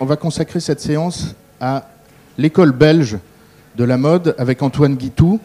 [0.00, 1.86] on va consacrer cette séance à
[2.38, 3.18] l'école belge
[3.76, 5.38] de la mode avec Antoine Guitou.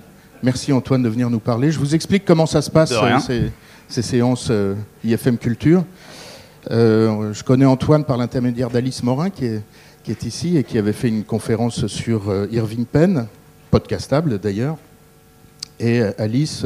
[0.44, 1.72] Merci Antoine de venir nous parler.
[1.72, 2.94] Je vous explique comment ça se passe,
[3.28, 3.52] ces,
[3.90, 5.84] ces séances euh, IFM Culture.
[6.72, 9.62] Euh, je connais Antoine par l'intermédiaire d'Alice Morin qui est,
[10.04, 13.28] qui est ici et qui avait fait une conférence sur euh, Irving Penn,
[13.72, 14.78] podcastable d'ailleurs.
[15.82, 16.66] Et Alice,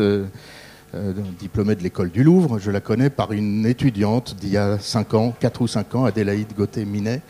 [1.39, 5.15] diplômée de l'école du Louvre, je la connais par une étudiante d'il y a 5
[5.15, 7.21] ans, 4 ou 5 ans, Adélaïde Gauthier-Minet.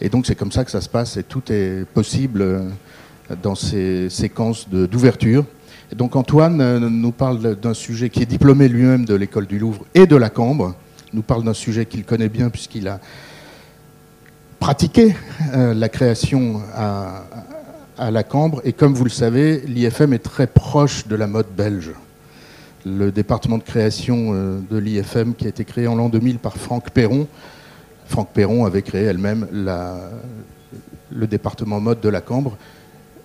[0.00, 2.68] Et donc c'est comme ça que ça se passe et tout est possible euh,
[3.42, 5.44] dans ces séquences d'ouverture.
[5.94, 9.84] Donc Antoine euh, nous parle d'un sujet qui est diplômé lui-même de l'école du Louvre
[9.94, 10.74] et de la Cambre,
[11.12, 12.98] nous parle d'un sujet qu'il connaît bien puisqu'il a
[14.58, 15.14] pratiqué
[15.52, 17.24] euh, la création à,
[17.96, 18.60] à la Cambre.
[18.64, 21.92] Et comme vous le savez, l'IFM est très proche de la mode belge.
[22.84, 26.90] Le département de création de l'IFM qui a été créé en l'an 2000 par Franck
[26.90, 27.26] Perron.
[28.06, 29.46] Franck Perron avait créé elle-même
[31.10, 32.56] le département mode de la Cambre.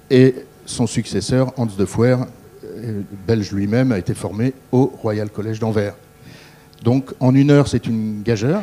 [0.10, 0.36] Et
[0.66, 2.18] son successeur, Hans de Fouer,
[2.64, 5.96] euh, belge lui-même, a été formé au Royal Collège d'Anvers.
[6.84, 8.62] Donc en une heure, c'est une gageure,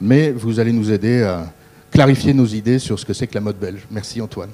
[0.00, 1.52] mais vous allez nous aider à
[1.90, 3.86] clarifier nos idées sur ce que c'est que la mode belge.
[3.90, 4.50] Merci Antoine.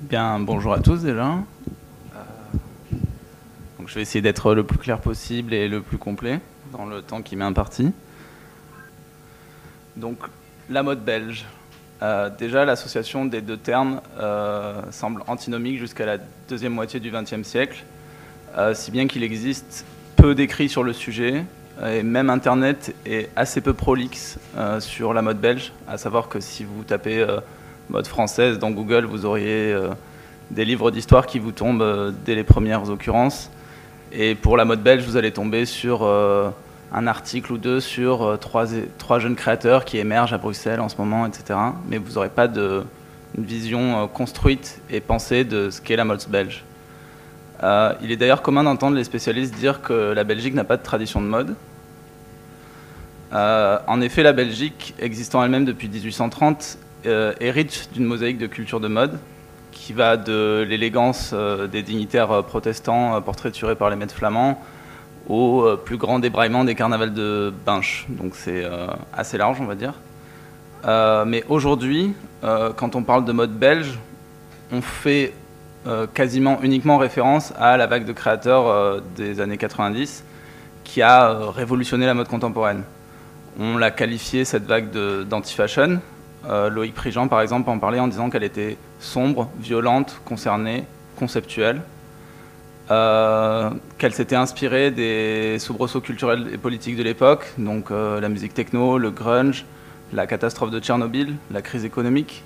[0.00, 1.34] Bien, bonjour à tous déjà.
[1.34, 2.18] Euh,
[3.78, 6.40] donc je vais essayer d'être le plus clair possible et le plus complet
[6.72, 7.92] dans le temps qui m'est imparti.
[9.96, 10.18] Donc
[10.68, 11.44] la mode belge.
[12.02, 16.16] Euh, déjà, l'association des deux termes euh, semble antinomique jusqu'à la
[16.48, 17.84] deuxième moitié du XXe siècle,
[18.56, 19.84] euh, si bien qu'il existe
[20.16, 21.44] peu d'écrits sur le sujet,
[21.84, 24.38] et même Internet est assez peu prolixe
[24.80, 27.26] sur la mode belge, à savoir que si vous tapez
[27.88, 29.74] mode française dans Google, vous auriez
[30.50, 33.50] des livres d'histoire qui vous tombent dès les premières occurrences.
[34.12, 36.00] Et pour la mode belge, vous allez tomber sur
[36.92, 40.96] un article ou deux sur euh, trois, jeunes créateurs qui émergent à Bruxelles en ce
[40.96, 41.58] moment, etc.
[41.88, 42.84] Mais vous n'aurez pas de,
[43.36, 46.64] une vision euh, construite et pensée de ce qu'est la mode belge.
[47.62, 50.82] Euh, il est d'ailleurs commun d'entendre les spécialistes dire que la Belgique n'a pas de
[50.82, 51.54] tradition de mode.
[53.32, 58.88] En effet, la Belgique, existant elle-même depuis 1830, euh, hérite d'une mosaïque de culture de
[58.88, 59.18] mode
[59.70, 61.32] qui va de l'élégance
[61.70, 64.60] des dignitaires protestants portraiturés par les maîtres flamands
[65.28, 68.06] au euh, plus grand débraillement des carnavals de Binche.
[68.08, 69.94] Donc c'est euh, assez large, on va dire.
[70.86, 73.98] Euh, mais aujourd'hui, quand on parle de mode belge,
[74.72, 75.34] on fait
[76.14, 80.24] quasiment uniquement référence à la vague de créateurs des années 90
[80.84, 82.82] qui a révolutionné la mode contemporaine.
[83.58, 84.90] On l'a qualifié cette vague
[85.28, 86.00] d'anti-fashion.
[86.70, 90.84] Loïc Prigent, par exemple, en parlait en disant qu'elle était sombre, violente, concernée,
[91.18, 91.82] conceptuelle,
[92.90, 98.52] euh, qu'elle s'était inspirée des soubresauts culturels et politiques de l'époque, donc euh, la musique
[98.52, 99.64] techno, le grunge,
[100.12, 102.42] la catastrophe de Tchernobyl, la crise économique.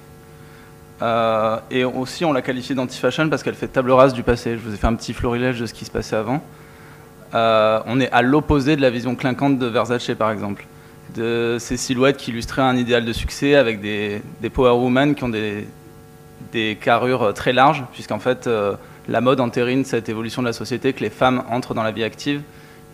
[1.01, 4.59] Euh, et aussi, on l'a qualifiée d'anti-fashion parce qu'elle fait table rase du passé.
[4.59, 6.43] Je vous ai fait un petit florilège de ce qui se passait avant.
[7.33, 10.67] On est à l'opposé de la vision clinquante de Versace, par exemple
[11.17, 15.23] de ces silhouettes qui illustraient un idéal de succès avec des, des power women qui
[15.23, 15.67] ont des,
[16.53, 18.49] des carrures très larges, puisqu'en fait,
[19.09, 22.05] la mode entérine cette évolution de la société, que les femmes entrent dans la vie
[22.05, 22.43] active,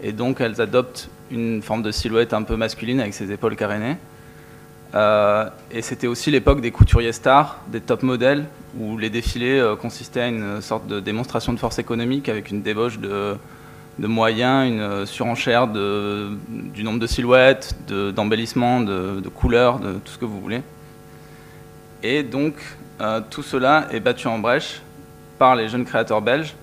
[0.02, 3.96] et donc elles adoptent une forme de silhouette un peu masculine avec ses épaules carénées.
[4.94, 8.46] Euh, et c'était aussi l'époque des couturiers stars, des top modèles,
[8.78, 12.62] où les défilés euh, consistaient à une sorte de démonstration de force économique avec une
[12.62, 13.36] débauche de,
[13.98, 20.18] moyens, une euh, surenchère du nombre de silhouettes, de- d'embellissements, de, couleurs, de tout ce
[20.18, 20.62] que vous voulez.
[22.02, 22.54] Et donc,
[23.28, 24.80] tout cela est battu en brèche
[25.40, 26.54] par les jeunes créateurs belges,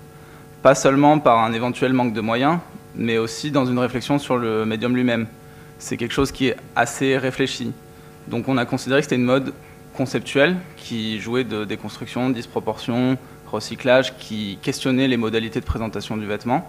[0.62, 2.60] pas seulement par un éventuel manque de moyens,
[2.94, 5.26] mais aussi dans une réflexion sur le médium lui-même.
[5.80, 7.72] C'est quelque chose qui est assez réfléchi.
[8.28, 9.52] Donc on a considéré que c'était une mode
[9.96, 13.18] conceptuelle qui jouait de déconstruction, disproportion,
[13.50, 16.64] recyclage, qui questionnait les modalités de présentation du vêtement.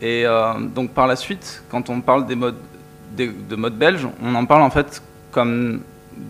[0.00, 2.60] Et euh, donc par la suite, quand on parle des modes,
[3.16, 5.02] des- de mode belge, on en parle en fait
[5.32, 5.80] comme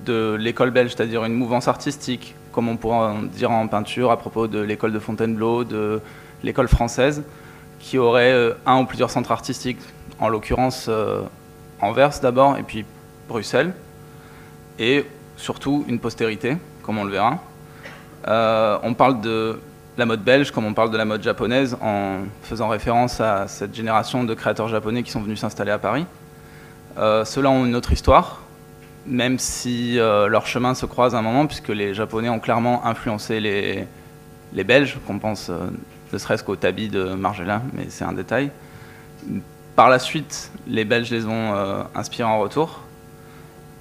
[0.07, 4.19] de l'école belge, c'est-à-dire une mouvance artistique, comme on pourrait en dire en peinture à
[4.19, 6.01] propos de l'école de Fontainebleau, de
[6.43, 7.23] l'école française,
[7.81, 9.81] qui aurait euh, un ou plusieurs centres artistiques,
[10.21, 11.23] en l'occurrence euh,
[11.81, 12.85] Anvers d'abord, et puis
[13.29, 13.73] Bruxelles,
[14.79, 15.05] et
[15.37, 17.39] surtout une postérité, comme on le verra.
[18.29, 19.59] Euh, on parle de
[19.99, 23.75] la mode belge comme on parle de la mode japonaise en faisant référence à cette
[23.75, 26.07] génération de créateurs japonais qui sont venus s'installer à Paris.
[26.97, 28.42] Ceux-là ont une autre histoire,
[29.07, 32.87] même si euh, leurs chemins se croisent à un moment, puisque les Japonais ont clairement
[32.87, 35.59] influencé les, Belges, qu'on pense euh,
[36.13, 38.51] ne serait-ce qu'au tabi de Margiela, mais c'est un détail.
[39.75, 42.81] Par la suite, les Belges les ont euh, inspirés en retour.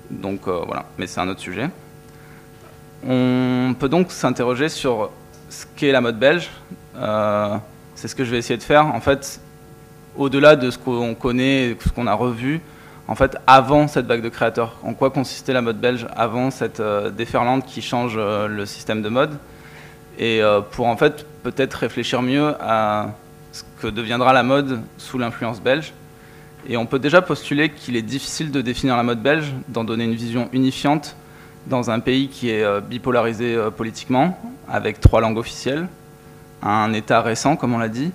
[0.09, 1.69] Donc voilà, mais c'est un autre sujet.
[3.07, 5.09] On peut donc s'interroger sur
[5.49, 6.49] ce qu'est la mode belge.
[7.95, 8.87] c'est ce que je vais essayer de faire.
[8.87, 9.39] En fait,
[10.17, 12.59] au-delà de ce qu'on connaît, ce qu'on a revu,
[13.11, 14.77] en fait, avant cette vague de créateurs.
[14.83, 16.81] En quoi consistait la mode belge avant cette
[17.17, 19.31] déferlante qui change le système de mode?
[20.17, 20.41] Et
[20.71, 23.09] pour en fait peut-être réfléchir mieux à
[23.51, 25.91] ce que deviendra la mode sous l'influence belge.
[26.69, 30.05] Et on peut déjà postuler qu'il est difficile de définir la mode belge, d'en donner
[30.05, 31.15] une vision unifiante
[31.67, 35.87] dans un pays qui est euh, bipolarisé euh, politiquement, avec trois langues officielles,
[36.61, 38.11] un État récent, comme on l'a dit,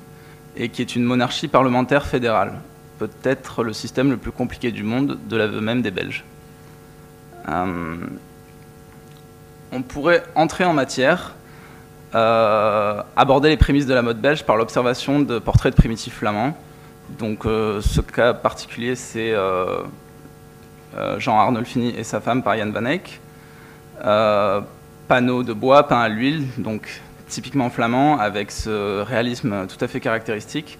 [0.56, 2.54] et qui est une monarchie parlementaire fédérale,
[2.98, 6.24] peut-être le système le plus compliqué du monde, de l'aveu même des Belges.
[7.48, 7.96] Euh,
[9.72, 11.34] on pourrait entrer en matière
[12.14, 16.56] euh, aborder les prémices de la mode belge par l'observation de portraits de primitifs flamands.
[17.18, 19.34] Donc euh, ce cas particulier, c'est
[21.18, 23.20] Jean Arnolfini et sa femme par Yann Van Eyck.
[25.08, 30.00] panneaux de bois peints à l'huile, donc typiquement flamand, avec ce réalisme tout à fait
[30.00, 30.78] caractéristique,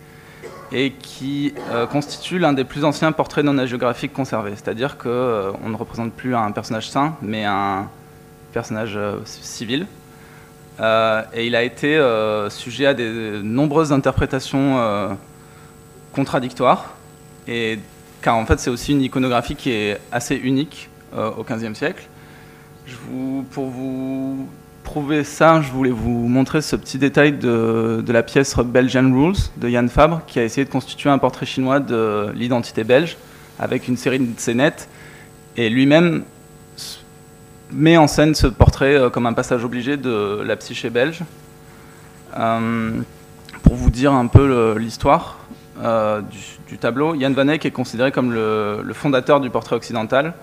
[0.73, 1.55] et qui
[1.91, 4.53] constitue l'un des plus anciens portraits non hagiographiques conservés.
[4.55, 5.09] C'est-à-dire qu'on
[5.69, 7.89] ne représente plus un personnage saint, mais un
[8.53, 9.87] personnage civil.
[10.81, 15.09] Euh, et il a été euh, sujet à de nombreuses interprétations euh,
[16.13, 16.95] contradictoires,
[17.49, 17.79] et,
[18.21, 22.09] car en fait c'est aussi une iconographie qui est assez unique au XVe siècle.
[23.53, 24.47] pour vous
[24.87, 29.69] prouver ça, je voulais vous montrer ce petit détail de, la pièce Belgian Rules de
[29.69, 33.17] Yann Fabre, qui a essayé de constituer un portrait chinois de l'identité belge,
[33.59, 34.89] avec une série de scénettes,
[35.57, 36.23] et lui-même
[37.73, 41.23] met en scène ce portrait euh, comme un passage obligé de la psyché belge.
[42.39, 43.01] Euh,
[43.65, 45.39] pour vous dire un peu l'histoire
[45.83, 46.23] euh,
[46.69, 50.35] du, tableau, Jan van Eyck est considéré comme le, fondateur du portrait occidental,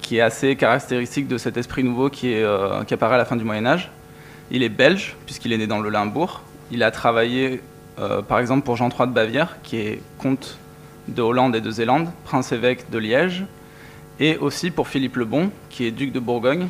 [0.00, 2.46] qui est assez caractéristique de cet esprit nouveau qui, est,
[2.86, 3.90] qui apparaît à la fin du Moyen Âge.
[4.50, 6.42] Il est belge, puisqu'il est né dans le Limbourg.
[6.70, 7.60] Il a travaillé,
[8.28, 10.58] par exemple, pour Jean III de Bavière, qui est comte
[11.08, 13.44] de Hollande et de Zélande, prince-évêque de Liège,
[14.20, 16.68] et aussi pour Philippe le Bon, qui est duc de Bourgogne,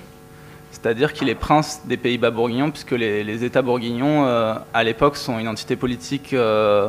[0.70, 5.38] c'est-à-dire qu'il est prince des Pays-Bas bourguignons, puisque les, États bourguignons, euh, à l'époque, sont
[5.38, 6.88] une entité politique euh,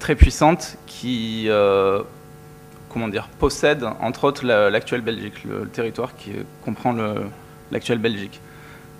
[0.00, 2.02] très puissante qui euh,
[3.38, 6.32] possède, entre autres, l'actuelle Belgique, le, territoire qui
[6.64, 6.94] comprend
[7.70, 8.40] l'actuelle Belgique.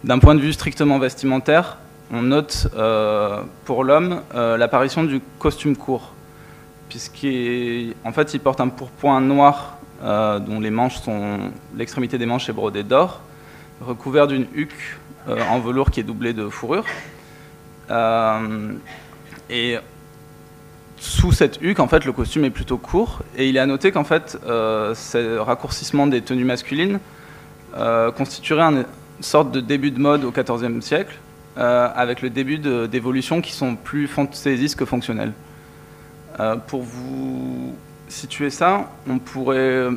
[0.02, 1.78] D'un point de vue strictement vestimentaire,
[2.12, 2.68] on note
[3.64, 6.12] pour l'homme l'apparition du costume court,
[6.88, 12.48] puisqu'en fait, il porte un pourpoint noir euh, dont les manches sont, l'extrémité des manches
[12.50, 13.22] est brodée d'or,
[13.80, 14.98] recouvert d'une huque
[15.28, 16.84] euh, en velours qui est doublée de fourrure.
[17.90, 18.72] Euh,
[19.48, 19.78] et
[21.04, 23.20] sous cette huque, en fait, le costume est plutôt court.
[23.36, 26.98] Et il est à noter qu'en fait, ce raccourcissement des tenues masculines
[28.16, 28.84] constituerait une
[29.20, 31.18] sorte de début de mode au XIVe siècle,
[31.56, 35.32] avec le début d'évolutions qui sont plus fantaisistes que fonctionnelles.
[36.68, 37.74] pour vous
[38.08, 39.90] situer ça, on pourrait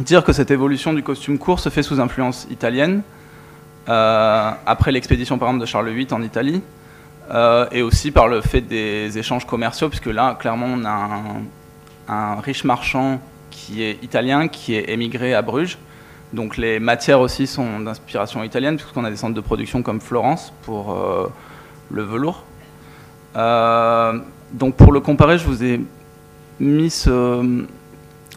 [0.00, 3.02] dire que cette évolution du costume court se fait sous influence italienne,
[3.88, 6.62] euh, après l'expédition par exemple de Charles VIII en Italie,
[7.30, 11.10] euh, et aussi par le fait des échanges commerciaux, puisque là, clairement, on a
[12.08, 13.20] un, riche marchand
[13.50, 15.78] qui est italien, qui est émigré à Bruges.
[16.32, 20.52] Donc les matières aussi sont d'inspiration italienne, puisqu'on a des centres de production comme Florence
[20.62, 21.30] pour euh,
[21.90, 22.44] le velours.
[23.34, 25.80] donc pour le comparer, je vous ai
[26.60, 27.66] mis ce euh,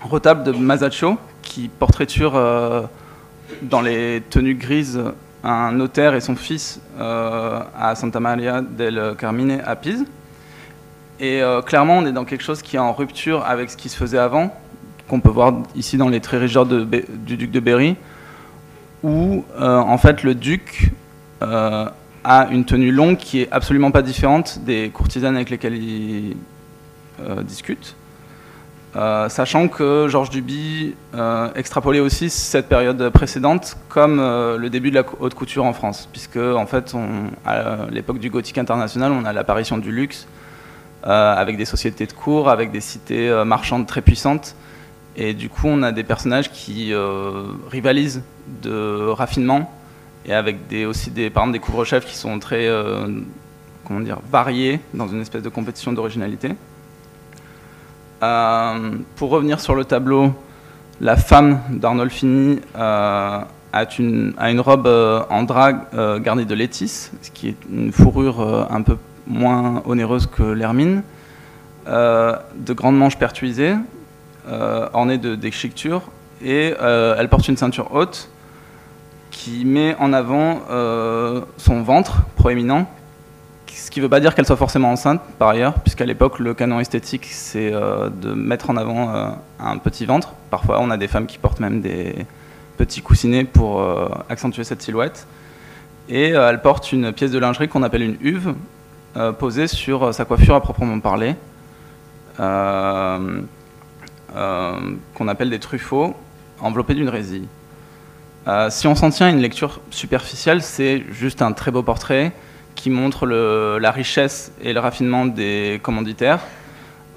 [0.01, 2.81] retable de Masaccio qui portraiture euh,
[3.61, 5.01] dans les tenues grises
[5.43, 10.05] un notaire et son fils euh, à Santa Maria del Carmine à Pise.
[11.21, 13.97] Et clairement, on est dans quelque chose qui est en rupture avec ce qui se
[13.97, 14.55] faisait avant,
[15.09, 17.97] qu'on peut voir ici dans les traits régisseurs du duc de Berry,
[19.03, 20.91] où en fait le duc
[21.41, 26.37] a une tenue longue qui est absolument pas différente des courtisanes avec lesquelles il
[27.43, 27.97] discute.
[28.95, 34.89] Euh, sachant que Georges Duby euh, extrapolait aussi cette période précédente comme euh, le début
[34.89, 36.95] de la haute couture en France, puisque en fait,
[37.45, 40.27] à l'époque du gothique international, on a l'apparition du luxe
[41.03, 44.53] avec des sociétés de cours, avec des cités marchandes très puissantes,
[45.15, 46.93] et du coup, on a des personnages qui
[47.71, 48.21] rivalisent
[48.61, 49.71] de raffinement
[50.25, 51.31] et avec des, aussi des
[51.61, 52.67] couvre-chefs qui sont très
[53.85, 56.49] comment dire, variés dans une espèce de compétition d'originalité.
[58.21, 60.33] Euh, pour revenir sur le tableau,
[60.99, 63.39] la femme d'Arnolfini euh,
[63.71, 68.81] a, une, robe euh, en drap garnie de létis, ce qui est une fourrure un
[68.81, 68.97] peu
[69.27, 71.03] moins onéreuse que l'hermine,
[71.85, 73.75] de grandes manches pertuisées,
[74.93, 76.03] ornées de déchiquetures,
[76.43, 78.29] et elle porte une ceinture haute
[79.31, 80.61] qui met en avant
[81.57, 82.87] son ventre proéminent,
[83.75, 86.53] ce qui ne veut pas dire qu'elle soit forcément enceinte par ailleurs, puisqu'à l'époque le
[86.53, 90.33] canon esthétique c'est de mettre en avant un petit ventre.
[90.49, 92.25] Parfois on a des femmes qui portent même des
[92.77, 93.83] petits coussinets pour
[94.29, 95.27] accentuer cette silhouette.
[96.07, 98.53] Et elle porte une pièce de lingerie qu'on appelle une huve,
[99.37, 101.35] posée sur sa coiffure à proprement parler.
[102.39, 103.41] Euh,
[104.35, 104.79] euh,
[105.15, 106.15] qu'on appelle des truffaut
[106.59, 107.47] enveloppés d'une résille.
[108.47, 112.31] Euh, si on s'en tient à une lecture superficielle, c'est juste un très beau portrait
[112.79, 116.39] qui montre la richesse et le raffinement des commanditaires.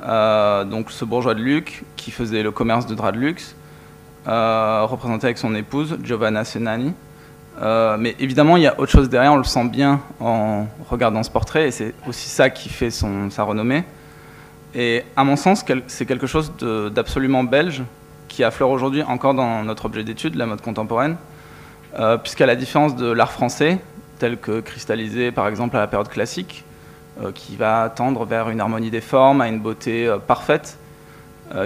[0.02, 3.54] donc ce bourgeois de Luc qui faisait le commerce de draps de luxe,
[4.26, 6.92] représenté avec son épouse Giovanna Senani.
[7.60, 11.30] mais évidemment, il y a autre chose derrière, on le sent bien en regardant ce
[11.30, 13.84] portrait, et c'est aussi ça qui fait sa renommée.
[14.74, 16.52] Et à mon sens, c'est quelque chose
[16.92, 17.84] d'absolument belge
[18.26, 21.16] qui affleure aujourd'hui encore dans notre objet d'étude, la mode contemporaine,
[22.00, 23.78] euh, puisqu'à la différence de l'art français,
[24.22, 26.64] tel que cristallisé par exemple à la période classique,
[27.20, 30.78] euh, qui va tendre vers une harmonie des formes, à une beauté euh, parfaite,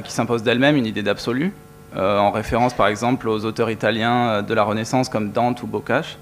[0.03, 1.53] qui s'impose d'elle-même, une idée d'absolu,
[1.95, 6.19] en référence par exemple aux auteurs italiens de la Renaissance comme Dante ou Boccace.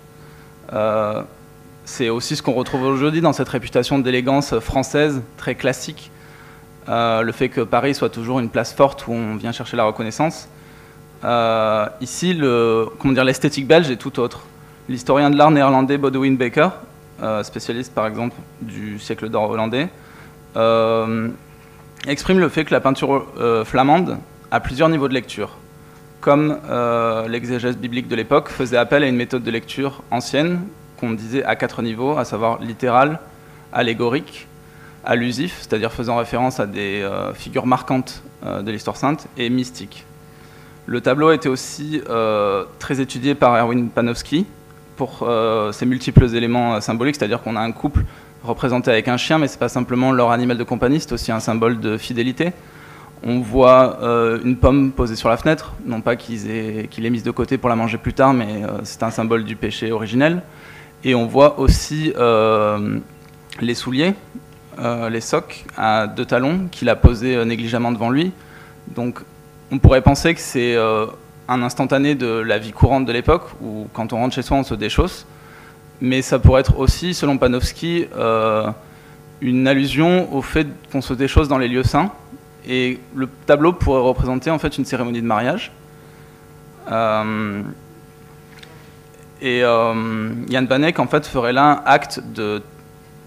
[1.87, 6.11] c'est aussi ce qu'on retrouve aujourd'hui dans cette réputation d'élégance française très classique
[6.89, 9.85] euh, le fait que Paris soit toujours une place forte où on vient chercher la
[9.85, 10.49] reconnaissance.
[11.25, 14.45] Euh, ici, l'esthétique belge est tout autre.
[14.89, 16.69] L'historien de l'art néerlandais Bodewin Baker,
[17.23, 19.89] euh, spécialiste par exemple du siècle d'or hollandais,
[22.07, 23.27] exprime le fait que la peinture
[23.65, 24.19] flamande
[24.51, 25.57] a plusieurs niveaux de lecture.
[26.21, 26.59] Comme
[27.29, 30.61] l'exégèse biblique de l'époque faisait appel à une méthode de lecture ancienne
[30.99, 33.19] qu'on disait à quatre niveaux, à savoir littéral,
[33.73, 34.47] allégorique,
[35.05, 40.05] allusif, c'est-à-dire faisant référence à des euh, figures marquantes euh, de l'histoire sainte, et mystique.
[40.87, 44.47] Le tableau a été aussi euh, très étudié par Erwin Panofsky
[44.97, 45.29] pour
[45.73, 48.05] ses multiples éléments symboliques, c'est-à-dire qu'on a un couple
[48.45, 51.33] représenté avec un chien, mais ce n'est pas simplement leur animal de compagnie, c'est aussi
[51.33, 52.53] un symbole de fidélité.
[53.27, 53.99] On voit
[54.45, 57.69] une pomme posée sur la fenêtre, non pas qu'il ait, qu mise de côté pour
[57.69, 60.43] la manger plus tard, mais c'est un symbole du péché originel.
[61.05, 62.13] Et on voit aussi
[63.61, 64.15] les souliers,
[64.79, 68.33] euh, les socs à deux talons qu'il a posés euh, négligemment devant lui.
[68.89, 69.21] Donc
[69.71, 71.07] on pourrait penser que c'est euh,
[71.49, 74.65] un instantané de la vie courante de l'époque, où quand on rentre chez soi on
[74.65, 75.27] se déchausse.
[76.01, 78.07] Mais ça pourrait être aussi, selon Panofsky,
[79.41, 82.11] une allusion au fait qu'on se déchausse dans les lieux saints.
[82.67, 85.71] Et le tableau pourrait représenter en fait une cérémonie de mariage.
[89.41, 92.63] et Yann Banek en fait ferait là un acte de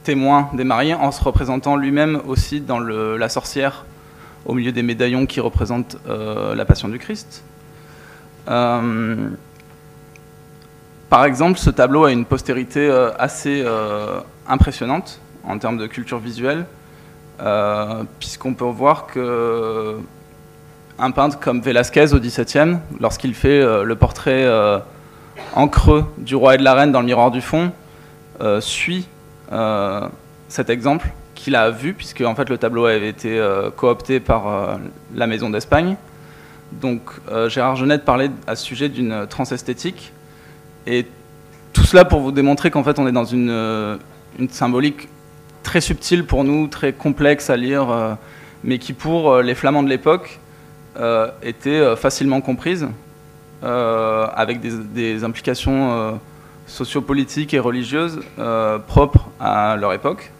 [0.07, 3.85] témoin des mariés en se représentant lui-même aussi dans la sorcière
[4.45, 7.43] au milieu des médaillons qui représentent euh, la passion du Christ.
[8.47, 9.29] Euh,
[11.09, 13.65] par exemple, ce tableau a une postérité euh, assez
[14.47, 16.65] impressionnante en termes de culture visuelle,
[18.19, 19.97] puisqu'on peut voir que
[20.99, 24.47] un peintre comme Velázquez au XVIIe, lorsqu'il fait le portrait
[25.53, 27.71] en creux du roi et de la reine dans le miroir du fond,
[28.59, 29.07] suit
[29.51, 30.07] euh,
[30.49, 34.47] cet exemple qu'il a vu, puisque en fait le tableau avait été euh, coopté par
[34.47, 34.75] euh,
[35.13, 35.95] la Maison d'Espagne.
[36.71, 37.01] Donc
[37.47, 40.11] Gérard Genette parlait à ce sujet d'une transesthétique,
[40.85, 41.05] et
[41.73, 43.97] tout cela pour vous démontrer qu'en fait on est dans une,
[44.37, 45.07] une, symbolique
[45.63, 48.17] très subtile pour nous, très complexe à lire,
[48.63, 50.39] mais qui pour les flamands de l'époque
[51.41, 52.87] était facilement comprise,
[53.63, 56.19] avec des, implications
[56.67, 60.31] sociopolitiques et religieuses euh, propres à leur époque.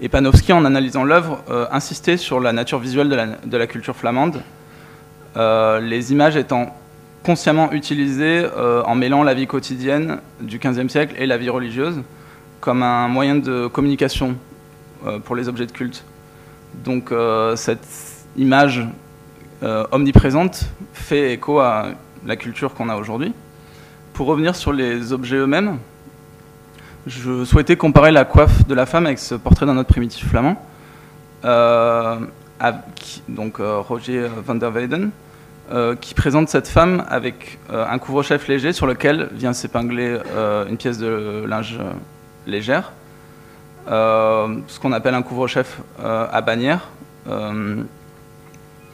[0.00, 4.36] Et Panofsky, en analysant l'œuvre, euh, insistait sur la nature visuelle de la, culture flamande,
[4.36, 4.40] euh,
[5.36, 6.76] les images étant
[7.22, 12.02] consciemment utilisées en mêlant la vie quotidienne du XVe siècle et la vie religieuse
[12.60, 14.36] comme un moyen de communication
[15.24, 16.04] pour les objets de culte.
[16.84, 17.12] Donc
[17.56, 17.86] cette
[18.36, 18.86] image
[19.62, 21.92] omniprésente fait écho à
[22.26, 23.32] la culture qu'on a aujourd'hui.
[24.12, 25.78] Pour revenir sur les objets eux-mêmes,
[27.06, 30.62] je souhaitais comparer la coiffe de la femme avec ce portrait d'un autre primitif flamand,
[31.44, 32.16] euh,
[33.28, 35.10] donc euh, Roger van der Weyden,
[35.70, 40.18] euh, qui présente cette femme avec un couvre-chef léger sur lequel vient s'épingler
[40.68, 41.78] une pièce de linge
[42.46, 42.92] légère,
[43.86, 46.88] ce qu'on appelle un couvre-chef à bannière,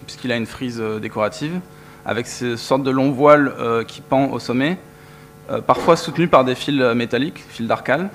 [0.07, 1.61] puisqu'il a une frise décorative,
[2.05, 3.53] avec ces sortes de longs voiles
[3.87, 4.79] qui pend au sommet,
[5.51, 8.11] euh, parfois soutenus par des fils métalliques, fils d'arcal,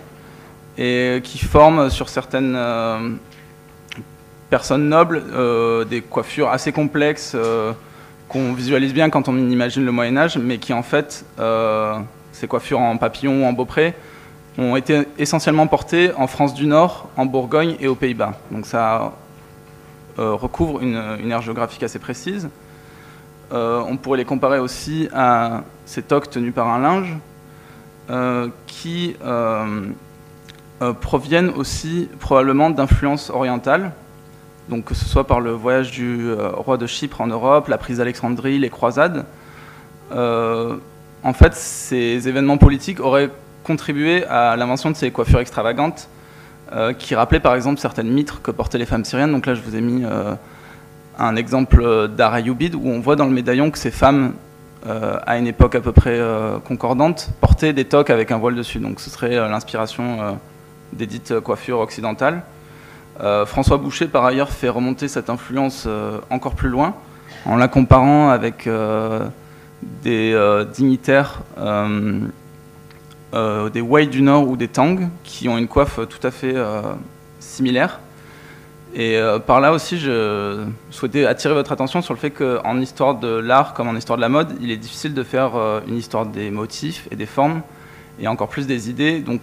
[0.77, 3.09] et qui forment sur certaines euh,
[4.51, 7.35] personnes nobles euh, des coiffures assez complexes
[8.33, 11.25] qu'on visualise bien quand on imagine le Moyen Âge, mais qui en fait,
[12.31, 13.93] ces coiffures en papillon ou en beaupré,
[14.57, 18.33] ont été essentiellement portées en France du Nord, en Bourgogne et aux Pays-Bas.
[18.51, 19.13] Donc ça
[20.17, 20.95] recouvre une,
[21.29, 22.49] aire géographique assez précise.
[23.51, 27.17] on pourrait les comparer aussi à ces toques tenues par un linge,
[28.67, 29.15] qui
[30.83, 33.91] euh, proviennent aussi probablement d'influences orientales,
[34.69, 37.77] donc que ce soit par le voyage du euh, roi de Chypre en Europe, la
[37.77, 39.25] prise d'Alexandrie, les croisades.
[40.11, 40.77] Euh,
[41.23, 43.29] en fait, ces événements politiques auraient
[43.63, 46.09] contribué à l'invention de ces coiffures extravagantes,
[46.97, 49.31] qui rappelaient par exemple certaines mitres que portaient les femmes syriennes.
[49.31, 50.03] Donc là, je vous ai mis
[51.19, 54.33] un exemple d'Arayoubid, où on voit dans le médaillon que ces femmes
[54.85, 56.19] à une époque à peu près
[56.67, 58.79] concordante, portaient des toques avec un voile dessus.
[58.79, 60.39] Donc ce serait l'inspiration
[60.91, 62.41] des dites coiffures occidentales.
[63.21, 66.95] Euh, François Boucher, par ailleurs, fait remonter cette influence euh, encore plus loin
[67.45, 69.27] en la comparant avec euh,
[70.01, 70.33] des
[70.73, 71.41] dignitaires
[73.73, 76.55] des Wei du Nord ou des Tang qui ont une coiffe tout à fait
[77.39, 77.99] similaire.
[78.95, 83.27] Et par là aussi, je souhaitais attirer votre attention sur le fait qu'en histoire de
[83.27, 85.51] l'art comme en histoire de la mode, il est difficile de faire
[85.85, 87.61] une histoire des motifs et des formes,
[88.21, 89.19] et encore plus des idées.
[89.19, 89.41] Donc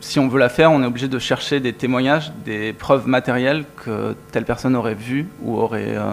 [0.00, 3.64] si on veut la faire, on est obligé de chercher des témoignages, des preuves matérielles
[3.84, 6.12] que telle personne aurait vues ou aurait euh,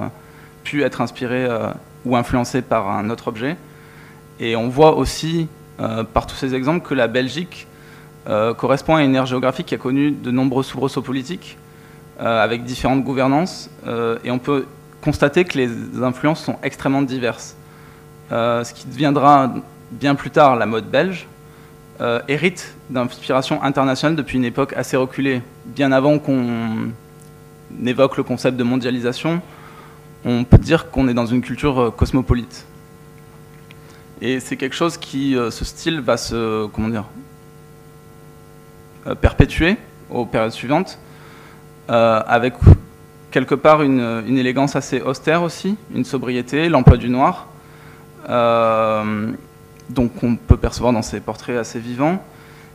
[0.63, 1.69] pu être inspirée euh,
[2.03, 3.57] ou influencée par un autre objet.
[4.39, 5.47] Et on voit aussi,
[5.79, 7.67] euh, par tous ces exemples, que la Belgique
[8.57, 11.59] correspond à une ère géographique qui a connu de nombreux soubresauts politiques,
[12.17, 13.69] avec différentes gouvernances,
[14.23, 14.65] et on peut
[15.03, 15.69] constater que les
[16.01, 17.55] influences sont extrêmement diverses.
[18.31, 19.53] ce qui deviendra
[19.91, 21.27] bien plus tard la mode belge,
[22.01, 25.41] euh, hérite d'inspiration internationale depuis une époque assez reculée.
[25.65, 26.91] Bien avant qu'on
[27.85, 29.41] évoque le concept de mondialisation,
[30.25, 32.65] on peut dire qu'on est dans une culture euh, cosmopolite.
[34.21, 37.05] Et c'est quelque chose qui, euh, ce style, va se, comment dire,
[39.21, 39.77] perpétuer
[40.09, 40.97] aux périodes suivantes,
[41.87, 42.55] avec
[43.29, 47.47] quelque part une, une, élégance assez austère aussi, une sobriété, l'emploi du noir
[49.89, 52.23] donc on peut percevoir dans ces portraits assez vivants.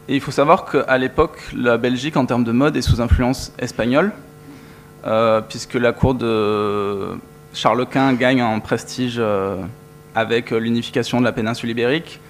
[0.09, 3.53] Et il faut savoir qu'à l'époque, la Belgique, en termes de mode, est sous influence
[3.59, 4.13] espagnole,
[5.07, 7.11] euh, puisque la cour de
[7.55, 9.57] Charles Quint gagne en prestige euh,
[10.15, 12.21] avec l'unification de la péninsule ibérique,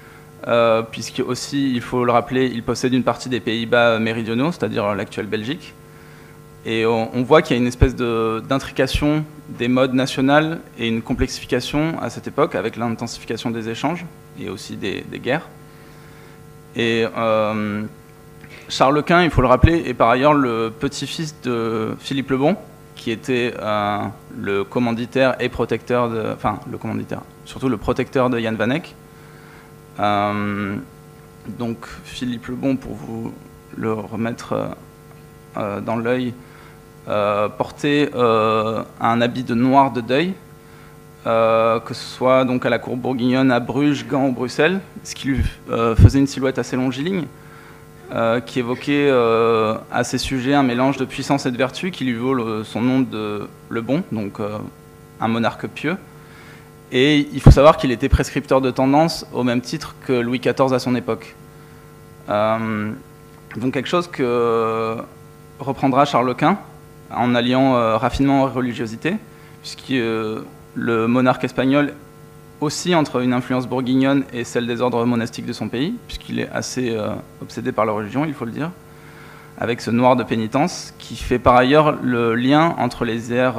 [0.47, 4.95] euh, puisque aussi, il faut le rappeler, il possède une partie des Pays-Bas méridionaux, c'est-à-dire
[4.95, 5.75] l'actuelle Belgique.
[6.67, 11.99] Et on, voit qu'il y a une espèce d'intrication des modes nationales et une complexification
[12.03, 14.05] à cette époque avec l'intensification des échanges
[14.39, 15.49] et aussi des, guerres.
[16.77, 17.83] Et euh,
[18.69, 22.57] Charles Quint, il faut le rappeler, est par ailleurs le petit-fils de Philippe le Bon,
[22.95, 23.99] qui était euh,
[24.39, 28.95] le commanditaire et protecteur de, enfin le commanditaire, surtout le protecteur de Jan van Eyck.
[29.99, 30.77] Euh,
[31.59, 33.33] donc Philippe le Bon, pour vous
[33.79, 34.77] le remettre
[35.57, 36.50] dans l'œil, euh,
[37.07, 40.35] porter euh, un habit de noir de deuil,
[41.27, 45.15] euh, que ce soit donc à la cour bourguignonne, à Bruges, Gand ou Bruxelles, ce
[45.15, 45.45] qui lui
[45.97, 47.25] faisait une silhouette assez longiligne,
[48.47, 52.65] qui évoquait à ses sujets un mélange de puissance et de vertu qui lui vaut
[52.65, 54.39] son nom de Le Bon, donc
[55.21, 55.97] un monarque pieux.
[56.93, 60.73] Et il faut savoir qu'il était prescripteur de tendance au même titre que Louis XIV
[60.73, 61.37] à son époque.
[62.29, 64.97] donc quelque chose que
[65.61, 66.59] reprendra Charles Quint
[67.15, 69.17] en alliant euh, raffinement et religiosité,
[69.63, 70.43] puisque euh,
[70.75, 71.95] le monarque espagnol
[72.61, 76.51] aussi entre une influence bourguignonne et celle des ordres monastiques de son pays, puisqu'il est
[76.51, 77.09] assez euh,
[77.43, 78.71] obsédé par la religion, il faut le dire,
[79.59, 83.57] avec ce noir de pénitence, qui fait par ailleurs le lien entre les airs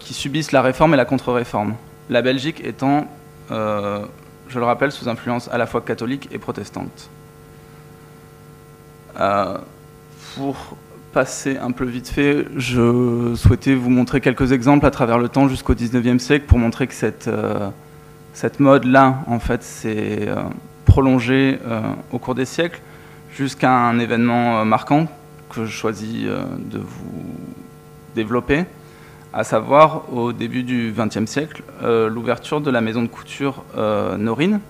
[0.00, 1.74] qui subissent la réforme et la contre-réforme.
[2.10, 3.06] La Belgique étant,
[3.50, 7.08] je le rappelle, sous influence à la fois catholique et protestante.
[10.34, 10.76] pour
[11.12, 15.46] passer un peu vite fait, je souhaitais vous montrer quelques exemples à travers le temps
[15.46, 17.70] jusqu'au 19e siècle pour montrer que cette, euh,
[18.58, 20.42] mode-là, en fait, s'est euh,
[20.86, 22.80] prolongée euh, au cours des siècles
[23.36, 25.06] jusqu'à un événement marquant
[25.50, 27.24] que je choisis de vous
[28.14, 28.64] développer,
[29.34, 33.64] à savoir au début du XXe siècle, l'ouverture de la maison de couture
[34.18, 34.60] Norine.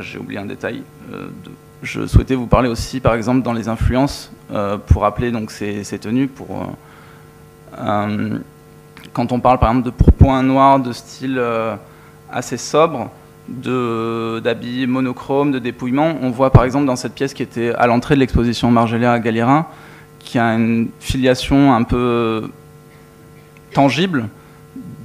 [0.00, 1.50] J'ai oublié un détail de
[1.82, 5.82] je souhaitais vous parler aussi, par exemple, dans les influences, euh, pour rappeler donc ces,
[6.00, 6.28] tenues.
[6.28, 8.38] Pour, euh, euh,
[9.12, 11.42] quand on parle, par exemple, de pourpoint noir de style
[12.30, 13.10] assez sobre,
[13.48, 18.14] d'habits monochromes, de dépouillement, on voit, par exemple, dans cette pièce qui était à l'entrée
[18.14, 19.66] de l'exposition Margella à Galérin,
[20.20, 22.48] qui a une filiation un peu
[23.74, 24.28] tangible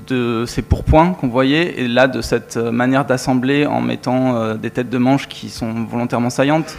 [0.07, 4.89] de ces pourpoints qu'on voyait, et là de cette manière d'assembler en mettant des têtes
[4.89, 6.77] de manche qui sont volontairement saillantes,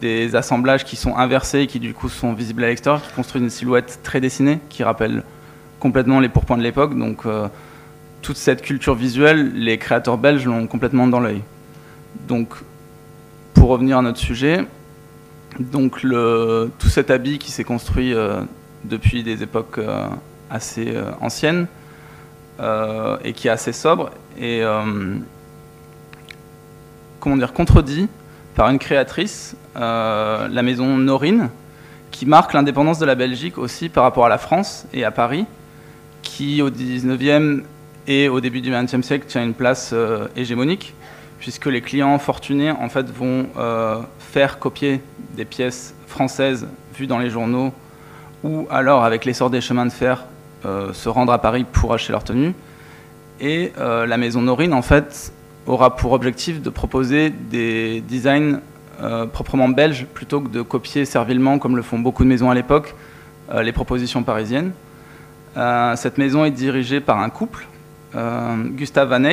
[0.00, 3.44] des assemblages qui sont inversés et qui du coup sont visibles à l'extérieur, qui construisent
[3.44, 5.22] une silhouette très dessinée, qui rappelle
[5.80, 6.98] complètement les pourpoints de l'époque.
[6.98, 7.24] Donc
[8.24, 11.42] toute cette culture visuelle, les créateurs belges l'ont complètement dans l'œil.
[12.26, 12.54] Donc
[13.52, 14.64] pour revenir à notre sujet,
[15.60, 18.40] donc tout cet habit qui s'est construit euh,
[18.84, 20.06] depuis des époques euh,
[20.50, 21.66] assez euh, anciennes
[22.60, 24.62] et qui est assez sobre et
[27.20, 28.08] comment dire contredit
[28.54, 31.50] par une créatrice, la maison Norine,
[32.10, 35.46] qui marque l'indépendance de la Belgique aussi par rapport à la France et à Paris,
[36.22, 37.62] qui au 19e
[38.06, 39.94] et au début du XXe siècle tient une place
[40.36, 40.94] hégémonique
[41.44, 45.02] puisque les clients fortunés en fait vont euh, faire copier
[45.36, 47.70] des pièces françaises vues dans les journaux
[48.42, 50.33] ou alors avec l'essor des chemins de fer euh,
[50.64, 52.54] se rendre à Paris pour acheter leur tenue.
[53.40, 55.32] Et euh, la maison Norine en fait
[55.66, 58.60] aura pour objectif de proposer des designs
[59.32, 62.94] proprement belges plutôt que de copier servilement comme le font beaucoup de maisons à l'époque
[63.52, 64.72] les propositions parisiennes.
[65.96, 67.66] cette maison est dirigée par un couple,
[68.76, 69.24] Gustave Van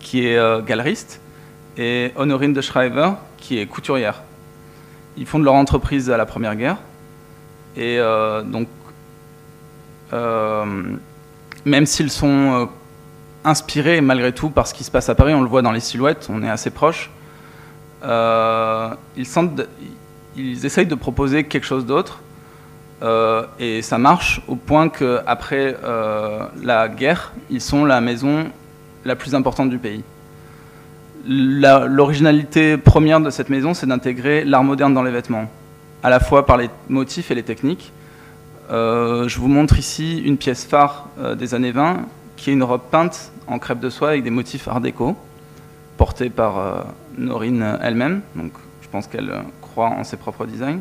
[0.00, 1.20] qui est euh, galeriste,
[1.76, 4.22] et Honorine de Schreiber, qui est couturière.
[5.16, 6.78] Ils fondent leur entreprise à la Première Guerre.
[7.76, 8.79] Et euh, donc, euh,
[10.12, 12.68] même s'ils sont
[13.44, 15.80] inspirés malgré tout par ce qui se passe à Paris, on le voit dans les
[15.80, 16.70] silhouettes, on est assez
[18.02, 19.62] ils, sentent,
[20.36, 22.20] ils essayent de proposer quelque chose d'autre.
[23.58, 25.76] et ça marche au point qu'après
[26.62, 28.46] la guerre, ils sont la maison
[29.04, 30.02] la plus importante du pays.
[31.26, 35.50] L'originalité première de cette maison, c'est d'intégrer l'art moderne dans les vêtements,
[36.02, 37.92] à la fois par les motifs et les techniques.
[38.70, 42.06] Euh, je vous montre ici une pièce phare euh, des années 20,
[42.36, 45.16] qui est une robe peinte en crêpe de soie avec des motifs art déco,
[45.96, 46.82] portée par euh,
[47.18, 48.22] Norine elle-même.
[48.36, 48.52] Donc,
[48.82, 50.80] je pense qu'elle croit en ses propres designs.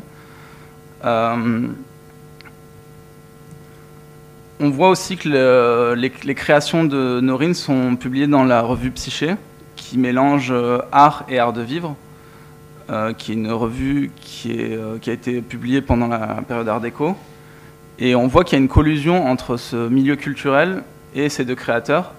[4.62, 9.36] On voit aussi que les, créations de Norine sont publiées dans la revue Psyché,
[9.78, 11.96] qui mélange euh, art et art de vivre,
[12.90, 14.12] euh, qui est une revue
[14.48, 17.16] euh, qui, a été publiée pendant la période Art déco.
[18.00, 20.84] Et on voit qu'il y a une collusion entre ce milieu culturel
[21.16, 22.14] et ces deux créateurs.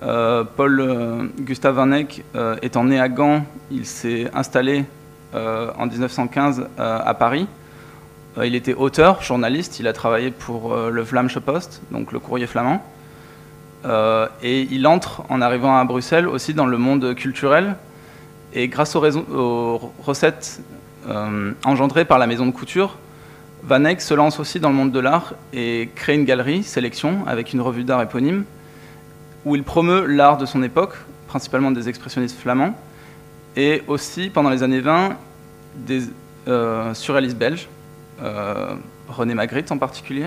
[0.00, 2.22] Paul Gustave Van Eyck
[2.60, 4.84] étant né à Gand, il s'est installé
[5.32, 7.46] en 1915 à Paris.
[8.38, 12.18] Euh, il était auteur, journaliste, il a travaillé pour euh, le Vlaamse Post, donc le
[12.18, 12.82] courrier flamand.
[13.84, 17.76] Euh, et il entre en arrivant à Bruxelles aussi dans le monde culturel.
[18.54, 20.60] Et grâce aux, recettes
[21.64, 22.96] engendrées par la maison de couture,
[23.66, 27.26] Van Eyck se lance aussi dans le monde de l'art et crée une galerie, Sélection,
[27.26, 28.44] avec une revue d'art éponyme,
[29.46, 30.94] où il promeut l'art de son époque,
[31.28, 32.74] principalement des expressionnistes flamands,
[33.56, 35.16] et aussi, pendant les années 20,
[35.76, 36.02] des
[36.92, 37.68] surréalistes belges,
[38.22, 38.74] euh,
[39.08, 40.26] René Magritte en particulier,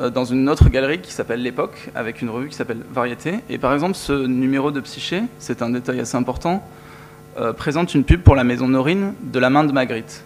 [0.00, 3.40] euh, dans une autre galerie qui s'appelle L'époque, avec une revue qui s'appelle Variété.
[3.48, 6.62] Et par exemple, ce numéro de Psyché, c'est un détail assez important,
[7.38, 10.22] euh, présente une pub pour la maison Norine de la main de Magritte.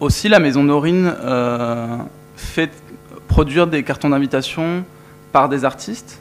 [0.00, 1.14] Aussi, la maison Norine
[2.36, 2.70] fait
[3.26, 4.84] produire des cartons d'invitation
[5.32, 6.20] par des artistes.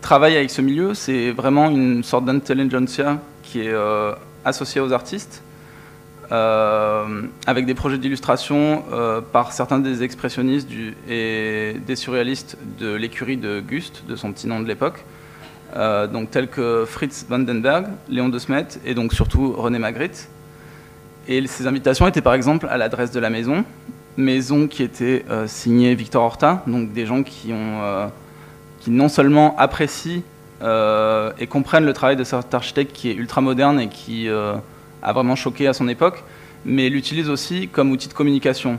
[0.00, 3.74] travaille avec ce milieu, c'est vraiment une sorte d'intelligentsia qui est
[4.44, 5.42] associés aux artistes,
[6.30, 10.68] euh, avec des projets d'illustration euh, par certains des expressionnistes
[11.08, 15.04] et des surréalistes de l'écurie de Gust, de son petit nom de l'époque,
[15.76, 20.28] euh, donc tels que Fritz Vandenberg, Léon de Smet et donc surtout René Magritte.
[21.28, 23.64] Et ces invitations étaient par exemple à l'adresse de la maison,
[24.16, 27.52] maison qui était signée Victor Horta, donc des gens qui,
[28.80, 30.22] qui non seulement apprécient
[30.60, 34.54] euh, et comprennent le travail de cet architecte qui est ultra moderne et qui euh,
[35.02, 36.24] a vraiment choqué à son époque,
[36.64, 38.78] mais l'utilise aussi comme outil de communication.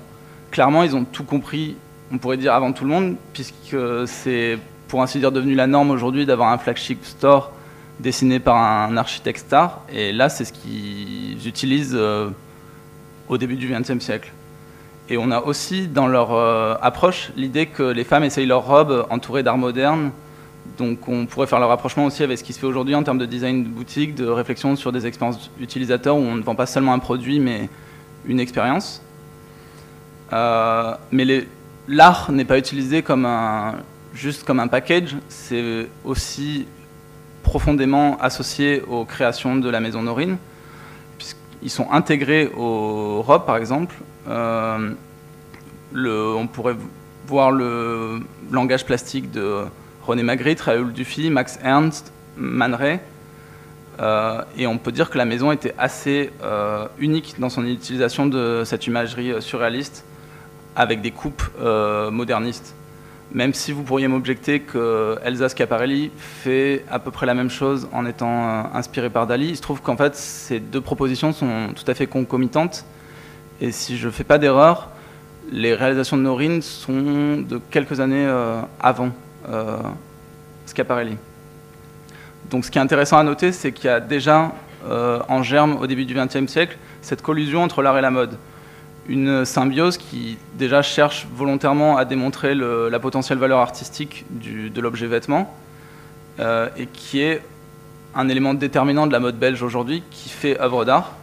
[0.52, 1.78] Clairement, ils ont tout compris,
[2.12, 4.58] on pourrait dire avant tout le monde, puisque c'est
[4.90, 7.54] pour ainsi dire devenu la norme aujourd'hui d'avoir un flagship store
[8.00, 12.30] dessiné par un architecte star, et là c'est ce qu'ils utilisent euh,
[13.28, 14.32] au début du XXe siècle.
[15.10, 16.32] Et on a aussi dans leur
[16.84, 20.12] approche l'idée que les femmes essayent leurs robes entourées d'art moderne,
[20.78, 23.18] donc on pourrait faire le rapprochement aussi avec ce qui se fait aujourd'hui en termes
[23.18, 26.66] de design de boutique, de réflexion sur des expériences utilisateurs où on ne vend pas
[26.66, 27.70] seulement un produit mais
[28.26, 29.02] une expérience.
[30.32, 31.48] Euh, mais
[31.88, 33.76] l'art n'est pas utilisé comme un,
[34.14, 36.68] juste comme un package, c'est aussi
[37.50, 40.38] profondément associé aux créations de la maison Norine,
[41.18, 43.96] puisqu'ils sont intégrés aux robes par exemple.
[44.28, 44.94] Euh,
[45.96, 46.76] on pourrait
[47.26, 48.20] voir le
[48.52, 49.66] langage plastique de
[50.06, 53.00] René Magritte, Raoul Dufy, Max Ernst, Man Ray.
[54.56, 56.32] et on peut dire que la maison était assez
[57.00, 60.06] unique dans son utilisation de cette imagerie surréaliste
[60.76, 61.46] avec des coupes
[62.12, 62.76] modernistes
[63.32, 67.88] même si vous pourriez m'objecter que Elsa Schiaparelli fait à peu près la même chose
[67.92, 71.70] en étant euh, inspiré par Dali, il se trouve qu'en fait ces deux propositions sont
[71.76, 72.86] tout à fait concomitantes.
[73.62, 74.90] Et si je ne fais pas d'erreur,
[75.52, 79.12] les réalisations de Norine sont de quelques années euh, avant
[79.50, 79.78] euh,
[80.66, 81.18] Schiaparelli.
[82.50, 84.52] Donc ce qui est intéressant à noter, c'est qu'il y a déjà
[85.28, 88.38] en germe au début du XXe siècle cette collusion entre l'art et la mode
[89.10, 95.54] une symbiose qui déjà cherche volontairement à démontrer la potentielle valeur artistique de l'objet vêtement
[96.40, 97.42] euh, et qui est
[98.14, 101.14] un élément déterminant de la mode belge aujourd'hui qui fait œuvre d'art.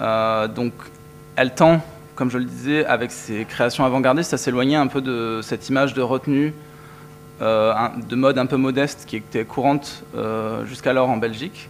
[0.00, 0.72] Euh, donc
[1.36, 1.80] elle tend,
[2.16, 5.94] comme je le disais, avec ses créations avant-gardistes, à s'éloigner un peu de cette image
[5.94, 6.52] de retenue,
[7.40, 7.72] euh,
[8.08, 10.02] de mode un peu modeste qui était courante
[10.66, 11.68] jusqu'alors en Belgique.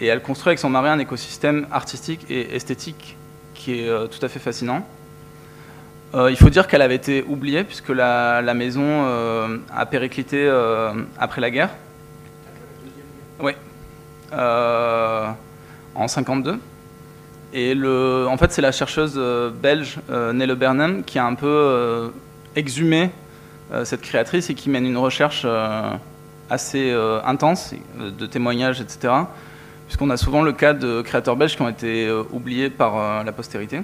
[0.00, 3.16] Et elle construit avec son mari un écosystème artistique et esthétique
[3.56, 4.86] qui est euh, tout à fait fascinant.
[6.14, 10.48] Euh, il faut dire qu'elle avait été oubliée puisque la, maison euh, a périclité
[11.18, 11.70] après la guerre.
[13.40, 13.52] Oui.
[14.32, 16.58] en 52.
[17.52, 19.20] Et le, en fait, c'est la chercheuse
[19.60, 22.12] belge Nelle Bernheim qui a un peu
[22.54, 23.10] exhumé
[23.84, 25.46] cette créatrice et qui mène une recherche
[26.48, 29.12] assez intense de témoignages, etc
[29.86, 33.22] puisqu'on a souvent le cas de créateurs belges qui ont été euh, oubliés par euh,
[33.22, 33.82] la postérité.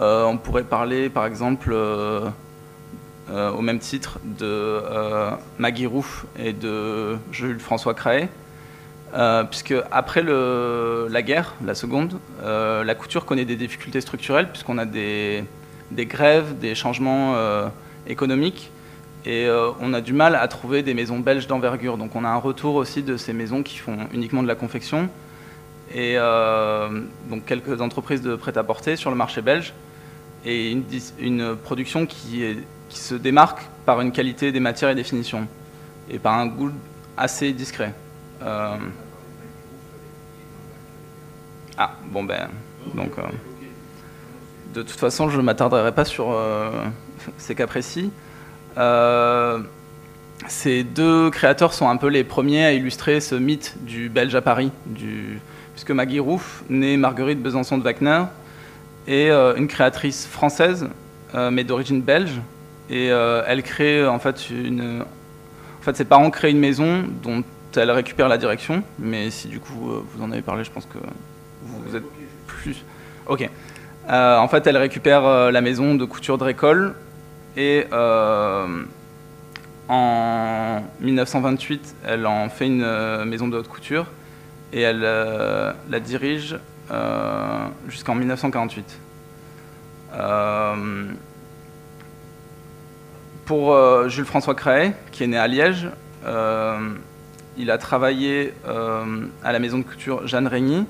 [0.00, 1.74] Euh, on pourrait parler par exemple
[3.30, 4.80] au même titre de
[5.58, 8.28] Maggie Rouf et de Jules François Craé,
[9.50, 15.44] puisque après la guerre, la seconde, la couture connaît des difficultés structurelles puisqu'on a des,
[15.92, 17.34] grèves, des changements
[18.06, 18.70] économiques
[19.28, 21.98] et euh, on a du mal à trouver des maisons belges d'envergure.
[21.98, 25.10] Donc on a un retour aussi de ces maisons qui font uniquement de la confection.
[25.92, 29.74] Et euh, donc quelques entreprises de prêt-à-porter sur le marché belge.
[30.46, 30.74] Et
[31.18, 32.42] une, production qui,
[32.88, 35.46] se démarque par une qualité des matières et des finitions.
[36.08, 36.72] Et par un goût
[37.18, 37.92] assez discret.
[38.42, 38.76] Euh,
[41.76, 42.48] ah, bon ben.
[42.94, 43.10] Donc.
[44.72, 46.34] de toute façon, je ne m'attarderai pas sur
[47.36, 48.10] ces cas précis.
[48.78, 49.58] Euh,
[50.46, 54.40] ces deux créateurs sont un peu les premiers à illustrer ce mythe du Belge à
[54.40, 54.70] Paris,
[55.72, 58.22] puisque Maggie Rouff, née Marguerite Besançon de Wagner,
[59.08, 60.88] est euh, une créatrice française,
[61.34, 62.40] euh, mais d'origine belge,
[62.88, 65.02] et elle crée en fait une.
[65.80, 67.44] En fait, ses parents créent une maison dont
[67.76, 70.98] elle récupère la direction, mais si du coup vous en avez parlé, je pense que
[71.62, 72.04] vous, êtes
[72.46, 72.82] plus.
[73.26, 73.46] Ok.
[74.08, 76.94] en fait, elle récupère la maison de couture de récolte
[77.58, 78.84] et euh,
[79.88, 84.06] en 1928, elle en fait une euh, maison de haute couture
[84.72, 86.56] et elle euh, la dirige
[87.88, 89.00] jusqu'en 1948.
[93.44, 95.90] pour Jules François Craé, qui est né à Liège,
[96.24, 100.86] il a travaillé à la maison de couture Jeanne Régny,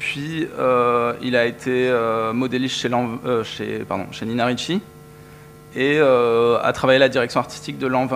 [0.00, 0.48] puis
[1.20, 1.92] il a été
[2.34, 2.88] modéliste
[3.44, 4.82] chez, chez Nina Ricci,
[5.74, 8.08] et euh, a travaillé la direction artistique de l'An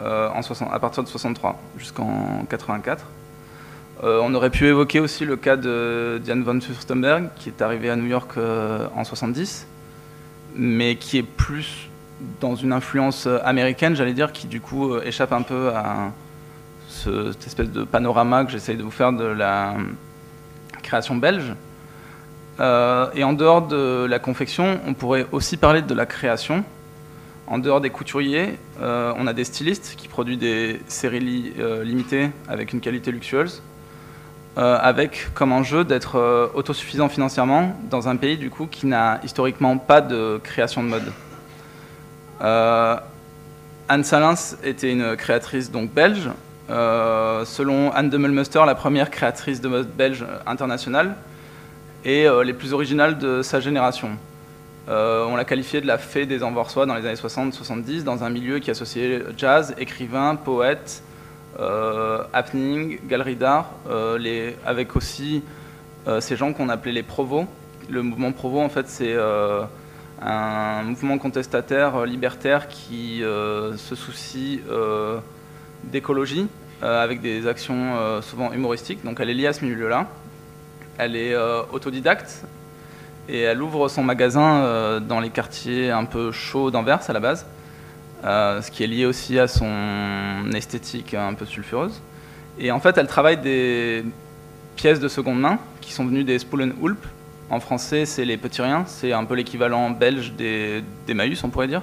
[0.00, 3.04] euh, à partir de 63 jusqu'en 84.
[4.04, 7.90] Euh, on aurait pu évoquer aussi le cas de Diane von Furstenberg, qui est arrivée
[7.90, 8.32] à New York
[8.94, 9.66] en 70,
[10.54, 11.88] mais qui est plus
[12.40, 16.12] dans une influence américaine, j'allais dire, qui du coup échappe un peu à
[16.88, 19.74] cette espèce de panorama que j'essaye de vous faire de la
[20.82, 21.54] création belge.
[22.60, 26.64] Euh, et en dehors de la confection, on pourrait aussi parler de la création.
[27.46, 32.30] En dehors des couturiers, euh, on a des stylistes qui produisent des séries euh, limitées
[32.48, 33.62] avec une qualité luxueuse,
[34.56, 40.00] avec comme enjeu d'être autosuffisant financièrement dans un pays du coup qui n'a historiquement pas
[40.00, 41.12] de création de mode.
[42.40, 46.28] Anne Salins était une créatrice donc belge.
[46.68, 51.14] selon Anne de Mulmuster, la première créatrice de mode belge internationale,
[52.04, 54.10] et euh, les plus originales de sa génération.
[54.88, 58.30] Euh, on l'a qualifié de la fée des Anversois dans les années 60-70, dans un
[58.30, 61.02] milieu qui associait jazz, écrivain, poète,
[61.60, 63.72] euh, happening, galerie d'art,
[64.64, 65.42] avec aussi
[66.20, 67.46] ces gens qu'on appelait les provos.
[67.90, 69.14] Le mouvement provo, en fait, c'est
[70.22, 74.62] un mouvement contestataire libertaire qui se soucie
[75.84, 76.46] d'écologie,
[76.80, 79.04] avec des actions souvent humoristiques.
[79.04, 80.06] Donc elle est liée à ce milieu-là
[80.98, 82.44] elle est euh, autodidacte
[83.28, 87.46] Et elle ouvre son magasin dans les quartiers un peu chauds d'Anvers à la base,
[88.22, 92.00] ce qui est lié aussi à son esthétique un peu sulfureuse.
[92.58, 94.04] Et en fait, elle travaille des
[94.76, 97.06] pièces de seconde main qui sont venues des Hulp.
[97.50, 101.68] En français, c'est les petits riens, c'est un peu l'équivalent belge des, des on pourrait
[101.68, 101.82] dire.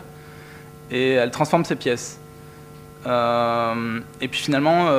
[0.92, 2.20] Et elle transforme ces pièces.
[3.06, 4.90] et puis finalement,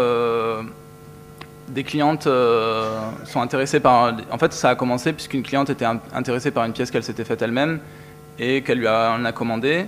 [1.69, 4.15] des clientes euh, sont intéressées par.
[4.31, 7.43] En fait, ça a commencé puisqu'une cliente était intéressée par une pièce qu'elle s'était faite
[7.43, 7.81] elle-même
[8.39, 9.87] et qu'elle lui en a commandé.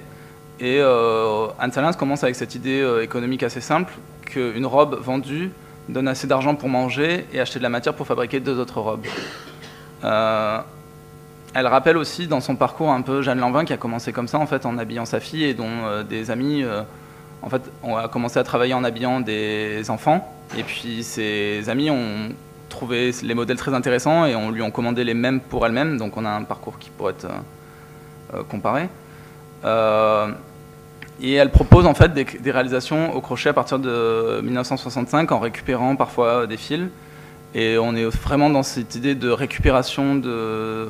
[0.61, 5.53] Et euh, Anne Salins commence avec cette idée euh, économique assez simple qu'une robe vendue
[5.89, 9.07] donne assez d'argent pour manger et acheter de la matière pour fabriquer deux autres robes.
[10.03, 14.39] elle rappelle aussi dans son parcours un peu Jeanne Lanvin qui a commencé comme ça
[14.39, 16.63] en fait en habillant sa fille et dont des amis
[17.41, 21.91] en fait on a commencé à travailler en habillant des enfants et puis ses amis
[21.91, 22.31] ont
[22.69, 25.99] trouvé les modèles très intéressants et on lui ont commandé les mêmes pour elle-même.
[25.99, 28.89] Donc on a un parcours qui pourrait être euh, euh, comparé.
[29.65, 30.29] Euh,
[31.21, 35.97] et elle propose en fait des, réalisations au crochet à partir de 1965 en récupérant
[35.97, 36.89] parfois des fils.
[37.55, 40.89] Et on est vraiment dans cette idée de récupération de,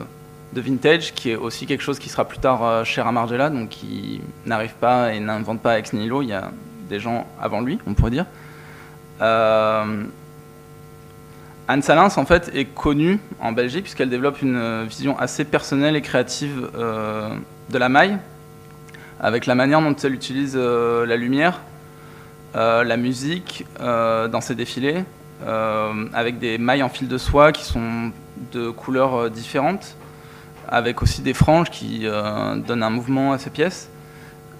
[0.52, 4.20] vintage, qui est aussi quelque chose qui sera plus tard cher à Margiela, donc qui
[4.44, 6.20] n'arrive pas et n'invente pas ex nihilo.
[6.20, 6.50] Il y a
[6.90, 8.26] des gens avant lui, on pourrait dire.
[9.20, 10.04] Euh,
[11.66, 16.02] Anne Salins, en fait, est connue en Belgique puisqu'elle développe une vision assez personnelle et
[16.02, 17.28] créative euh,
[17.68, 18.16] de la maille,
[19.20, 21.60] avec la manière dont elle utilise euh, la lumière,
[22.54, 25.04] la musique dans ses défilés,
[25.46, 28.10] avec des mailles en fil de soie qui sont
[28.52, 29.94] de couleurs différentes,
[30.66, 32.04] avec aussi des franges qui
[32.66, 33.90] donnent un mouvement à ses pièces.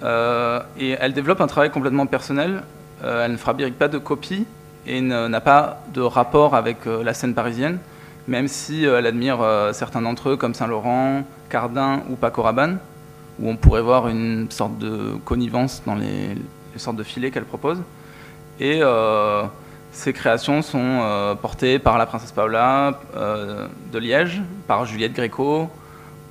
[0.01, 2.61] et elle développe un travail complètement personnel
[3.03, 4.45] elle ne fabrique pas de copies
[4.87, 7.79] et n'a pas de rapport avec euh, la scène parisienne,
[8.27, 9.39] même si euh, elle admire
[9.73, 12.79] certains d'entre eux comme Saint-Laurent, Cardin ou Paco Rabanne,
[13.39, 16.35] où on pourrait voir une sorte de connivence dans les,
[16.77, 17.81] sortes de filets qu'elle propose.
[18.59, 18.81] Et
[19.91, 25.69] ces créations sont portées par la princesse Paola de Liège, par Juliette Gréco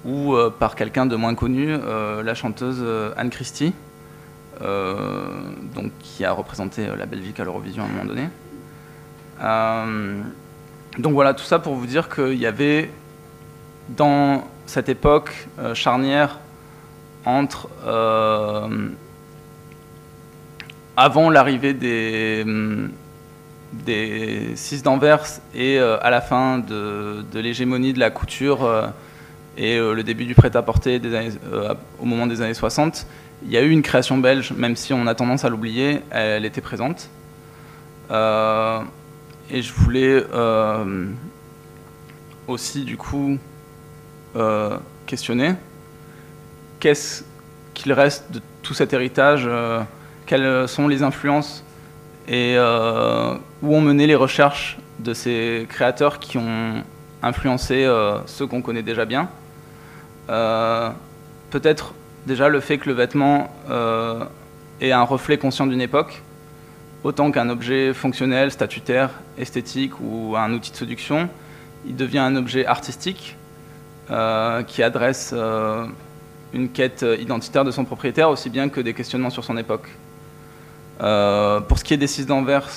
[0.04, 1.74] ou par quelqu'un de moins connu,
[2.22, 2.84] la chanteuse
[3.16, 3.72] Anne Christie.
[4.60, 8.28] Euh, donc, qui a représenté la Belgique à l'Eurovision à un moment donné.
[9.40, 10.20] Euh,
[10.98, 12.90] donc voilà, tout ça pour vous dire qu'il y avait
[13.90, 16.40] dans cette époque euh, charnière
[17.24, 17.68] entre
[20.96, 22.44] avant l'arrivée des,
[23.72, 28.90] des six d'Anvers et à la fin de, de l'hégémonie de la couture
[29.56, 31.00] et le début du prêt-à-porter
[32.00, 33.06] au moment des années 60,
[33.44, 36.44] il y a eu une création belge, même si on a tendance à l'oublier, elle
[36.44, 37.08] était présente.
[38.10, 38.80] Euh,
[39.50, 41.06] et je voulais euh,
[42.46, 43.38] aussi, du coup,
[44.36, 45.54] euh, questionner
[46.80, 47.24] qu'est-ce
[47.74, 49.48] qu'il reste de tout cet héritage,
[50.26, 51.64] quelles sont les influences
[52.28, 56.84] et où ont mené les recherches de ces créateurs qui ont
[57.22, 57.88] influencé
[58.26, 59.28] ceux qu'on connaît déjà bien.
[60.26, 61.94] Peut-être
[62.26, 64.24] Déjà, le fait que le vêtement euh,
[64.80, 66.22] est un reflet conscient d'une époque,
[67.04, 71.28] autant qu'un objet fonctionnel, statutaire, esthétique ou un outil de séduction,
[71.86, 73.36] il devient un objet artistique
[74.10, 75.86] euh, qui adresse euh,
[76.52, 79.88] une quête identitaire de son propriétaire aussi bien que des questionnements sur son époque.
[80.98, 82.68] pour ce qui est des six d'Anvers,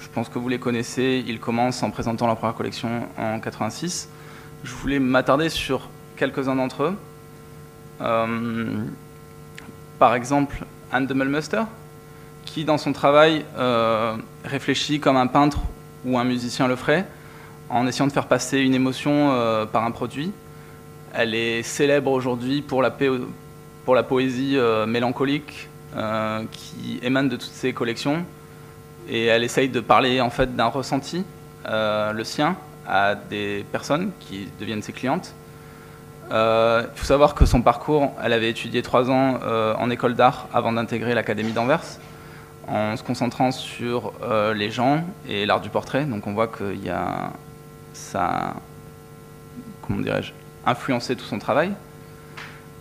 [0.00, 4.08] je pense que vous les connaissez, ils commencent en présentant leur première collection en 86.
[4.62, 6.96] Je voulais m'attarder sur quelques-uns d'entre eux.
[8.00, 8.84] Euh,
[9.98, 11.62] par exemple, Anne de Melmuster,
[12.44, 15.60] qui dans son travail euh, réfléchit comme un peintre
[16.04, 17.06] ou un musicien le ferait,
[17.70, 20.32] en essayant de faire passer une émotion euh, par un produit.
[21.14, 22.90] Elle est célèbre aujourd'hui pour la,
[24.02, 25.68] poésie mélancolique
[26.50, 28.24] qui émane de toutes ses collections,
[29.08, 31.24] et elle essaye de parler en fait d'un ressenti,
[31.64, 32.56] le sien,
[32.88, 35.32] à des personnes qui deviennent ses clientes.
[36.30, 40.14] Euh, il faut savoir que son parcours, elle avait étudié trois ans euh, en école
[40.14, 41.84] d'art avant d'intégrer l'Académie d'Anvers,
[42.66, 46.04] en se concentrant sur euh, les gens et l'art du portrait.
[46.04, 47.30] Donc on voit qu'il y a
[47.92, 48.54] ça,
[49.82, 50.32] comment dirais-je,
[50.66, 51.72] influencé tout son travail.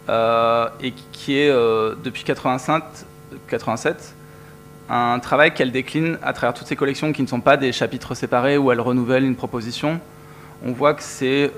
[0.09, 2.83] et qui est depuis 85,
[3.47, 4.15] 87
[4.89, 8.15] un travail qu'elle décline à travers toutes ses collections qui ne sont pas des chapitres
[8.15, 9.99] séparés où elle renouvelle une proposition.
[10.65, 11.51] On voit que c'est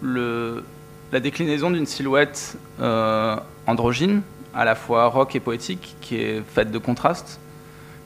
[0.00, 0.64] le,
[1.12, 3.36] la déclinaison d'une silhouette euh,
[3.66, 4.22] androgyne,
[4.54, 7.40] à la fois rock et poétique, qui est faite de contrastes,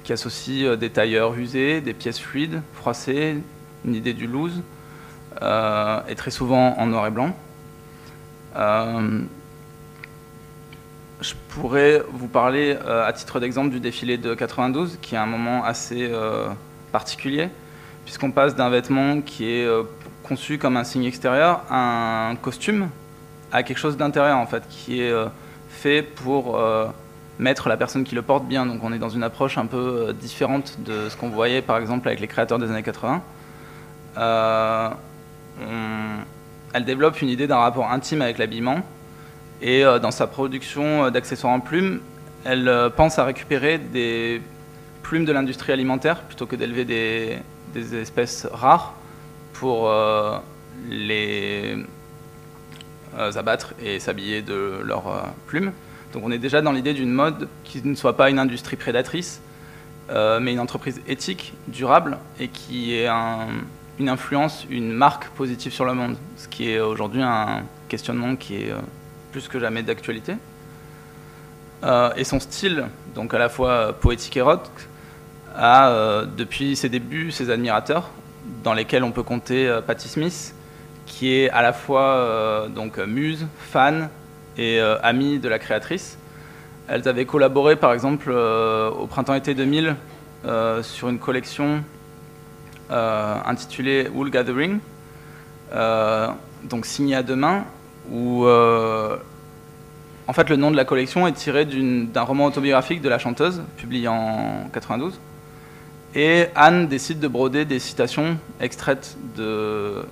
[0.04, 3.38] qui associe euh, des tailleurs usés, des pièces fluides, froissées,
[3.84, 4.62] une idée du loose,
[5.42, 7.34] euh, et très souvent en noir et blanc.
[11.20, 15.64] je pourrais vous parler à titre d'exemple du défilé de 92, qui est un moment
[15.64, 16.10] assez
[16.92, 17.48] particulier,
[18.04, 19.68] puisqu'on passe d'un vêtement qui est
[20.28, 22.88] conçu comme un signe extérieur un costume
[23.50, 25.12] à quelque chose d'intérieur en fait, qui est
[25.70, 26.58] fait pour
[27.38, 28.66] mettre la personne qui le porte bien.
[28.66, 31.78] Donc on est dans une approche un peu euh, différente de ce qu'on voyait par
[31.78, 33.22] exemple avec les créateurs des années 80.
[34.18, 34.88] Euh,
[36.72, 38.80] elle développe une idée d'un rapport intime avec l'habillement
[39.62, 42.00] et euh, dans sa production d'accessoires en plumes,
[42.44, 44.40] elle pense à récupérer des
[45.02, 47.38] plumes de l'industrie alimentaire plutôt que d'élever des,
[47.94, 48.94] espèces rares
[49.58, 49.90] pour
[50.88, 51.76] les
[53.36, 55.72] abattre et s'habiller de leurs plumes.
[56.12, 59.40] Donc on est déjà dans l'idée d'une mode qui ne soit pas une industrie prédatrice,
[60.10, 63.08] euh, mais une entreprise éthique, durable, et qui ait
[63.98, 68.56] une influence, une marque positive sur le monde, ce qui est aujourd'hui un questionnement qui
[68.56, 68.78] est euh,
[69.32, 70.34] plus que jamais d'actualité.
[71.84, 74.62] Euh, et son style, donc à la fois poétique et rock,
[75.54, 78.10] a depuis ses débuts ses admirateurs,
[78.64, 80.54] dans lesquels on peut compter Patti Smith,
[81.06, 84.08] qui est à la fois donc muse, fan,
[84.58, 86.18] et euh, amies de la créatrice.
[86.88, 89.94] Elles avaient collaboré par exemple euh, au printemps-été 2000
[90.44, 91.82] euh, sur une collection
[92.90, 94.78] intitulée Wool Gathering,
[96.64, 97.66] donc signée à deux mains,
[98.10, 103.18] où en fait le nom de la collection est tiré d'un roman autobiographique de la
[103.18, 105.20] chanteuse, publié en 92.
[106.14, 110.04] Et Anne décide de broder des citations extraites de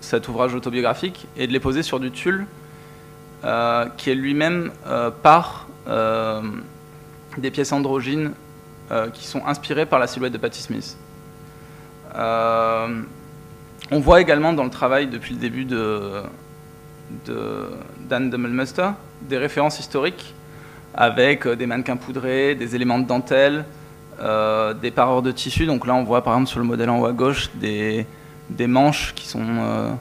[0.00, 2.46] cet ouvrage autobiographique et de les poser sur du tulle
[3.44, 6.42] euh, qui est lui-même euh, par euh,
[7.38, 8.32] des pièces androgynes
[9.14, 10.96] qui sont inspirées par la silhouette de Patti Smith.
[12.12, 16.22] on voit également dans le travail depuis le début de,
[18.08, 18.88] Dan Demmelmuster
[19.22, 20.34] des références historiques
[20.92, 23.64] avec des mannequins poudrés, des éléments de dentelle,
[24.20, 25.66] des parures de tissu.
[25.66, 28.06] Donc là, on voit par exemple sur le modèle en haut à gauche des,
[28.50, 29.96] des manches qui sont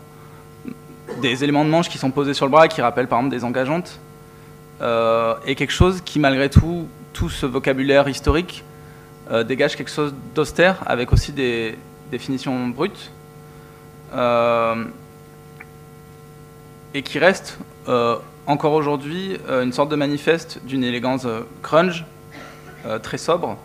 [1.21, 3.43] des éléments de manche qui sont posés sur le bras qui rappellent par exemple des
[3.43, 3.99] engageantes,
[4.81, 8.63] euh, et quelque chose qui malgré tout, tout ce vocabulaire historique
[9.31, 11.77] euh, dégage quelque chose d'austère avec aussi des
[12.11, 13.11] définitions brutes,
[14.13, 14.85] euh,
[16.93, 17.59] et qui reste
[18.45, 21.25] encore aujourd'hui une sorte de manifeste d'une élégance
[21.63, 22.05] grunge,
[23.01, 23.57] très sobre,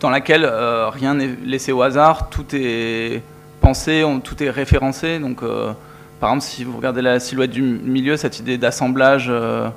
[0.00, 3.22] dans laquelle rien n'est laissé au hasard, tout est
[3.60, 5.42] pensé, tout est référencé, donc
[6.20, 9.68] par exemple, si vous regardez la silhouette du milieu, cette idée d'assemblage euh,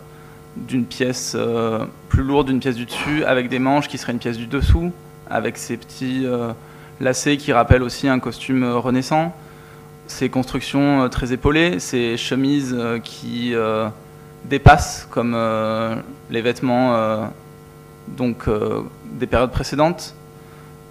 [0.55, 4.19] d'une pièce euh, plus lourde d'une pièce du dessus avec des manches qui seraient une
[4.19, 4.91] pièce du dessous,
[5.29, 6.51] avec ces petits euh,
[6.99, 9.35] lacets qui rappellent aussi un costume renaissant,
[10.07, 13.53] ces constructions très épaulées, ces chemises qui
[14.43, 15.37] dépassent comme
[16.29, 17.31] les vêtements
[18.17, 18.49] donc,
[19.05, 20.15] des périodes précédentes.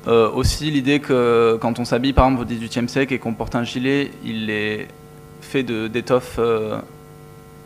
[0.07, 3.65] aussi l'idée que quand on s'habille par exemple au XVIIIe siècle et qu'on porte un
[3.65, 4.89] gilet, il est
[5.41, 6.79] fait d'étoffes euh,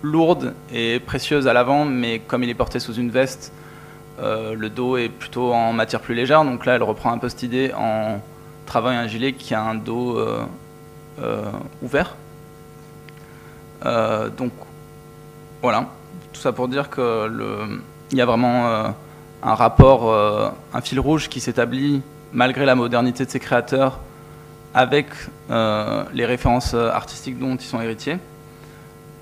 [0.03, 3.53] lourdes et précieuses à l'avant, mais comme il est porté sous une veste,
[4.21, 6.45] euh, le dos est plutôt en matière plus légère.
[6.45, 8.21] Donc là, elle reprend un peu cette idée en
[8.67, 10.45] travaillant un gilet qui a un dos euh,
[11.83, 12.17] ouvert.
[14.37, 14.53] donc
[15.63, 15.89] voilà,
[16.33, 17.81] tout ça pour dire que
[18.11, 18.95] il y a vraiment
[19.45, 20.13] un rapport,
[20.73, 24.01] un fil rouge qui s'établit malgré la modernité de ses créateurs
[24.75, 25.07] avec
[25.51, 28.19] euh, les références euh, artistiques dont ils sont héritiers.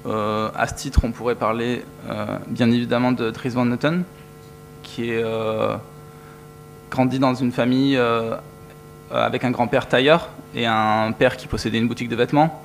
[0.07, 1.85] Euh, à ce titre, on pourrait parler
[2.49, 4.03] bien évidemment de Dries Van Noten,
[4.83, 5.25] qui est
[6.91, 7.97] grandi dans une famille
[9.13, 12.65] avec un grand-père tailleur et un père qui possédait une boutique de vêtements,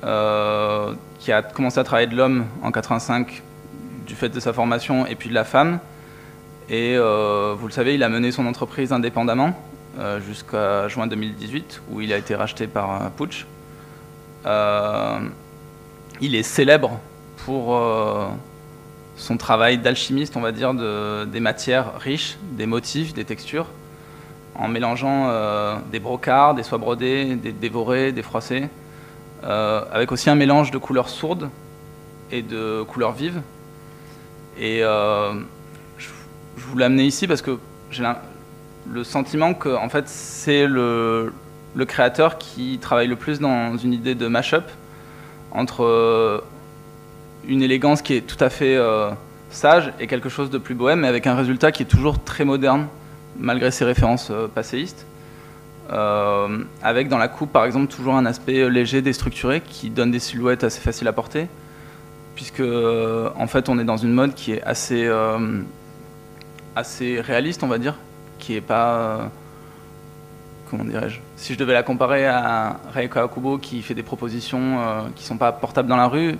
[0.00, 3.42] qui a commencé à travailler de l'homme en 85
[4.06, 5.80] du fait de sa formation et puis de la femme.
[6.70, 9.54] Et vous le savez, il a mené son entreprise indépendamment
[9.98, 13.46] euh, jusqu'à juin 2018, où il a été racheté par Putsch.
[14.44, 15.20] Euh,
[16.20, 16.98] il est célèbre
[17.44, 18.26] pour euh,
[19.16, 23.68] son travail d'alchimiste, on va dire, de, des matières riches, des motifs, des textures,
[24.56, 25.30] en mélangeant
[25.92, 28.68] des brocards, des soies brodées, des dévorés, des froissés,
[29.42, 31.50] avec aussi un mélange de couleurs sourdes
[32.32, 33.42] et de couleurs vives.
[34.58, 34.82] Et
[36.56, 37.58] je voulais amener ici parce que
[37.90, 38.04] j'ai
[38.90, 41.32] le sentiment que en fait, c'est le,
[41.86, 44.64] créateur qui travaille le plus dans une idée de mash-up
[45.52, 46.40] entre euh,
[47.46, 49.10] une élégance qui est tout à fait euh,
[49.50, 52.44] sage et quelque chose de plus bohème, mais avec un résultat qui est toujours très
[52.44, 52.86] moderne,
[53.38, 55.06] malgré ses références euh, passéistes.
[56.82, 60.64] avec dans la coupe, par exemple, toujours un aspect léger, déstructuré, qui donne des silhouettes
[60.64, 61.46] assez faciles à porter.
[62.34, 65.08] puisque en fait on est dans une mode qui est assez,
[66.76, 67.94] assez réaliste, on va dire,
[68.38, 69.30] qui est pas
[70.70, 74.78] comment dirais-je Si je devais la comparer à Rei Kawakubo qui fait des propositions
[75.14, 76.36] qui sont pas portables dans la rue,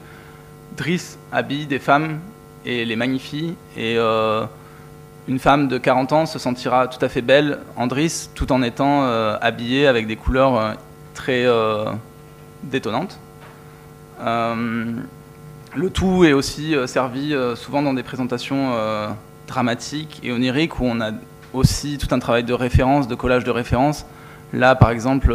[0.77, 2.19] Driss habille des femmes
[2.65, 7.61] et les magnifie et une femme de 40 ans se sentira tout à fait belle
[7.77, 9.05] en Driss tout en étant
[9.41, 10.77] habillée avec des couleurs
[11.15, 11.47] très
[12.65, 13.19] détonnantes.
[14.21, 14.95] Euh,
[15.75, 18.73] le tout est aussi euh, servi euh, souvent dans des présentations
[19.47, 21.11] dramatiques et oniriques où on a
[21.53, 24.07] aussi tout un travail de référence, de collage de référence.
[24.53, 25.35] Là, par exemple,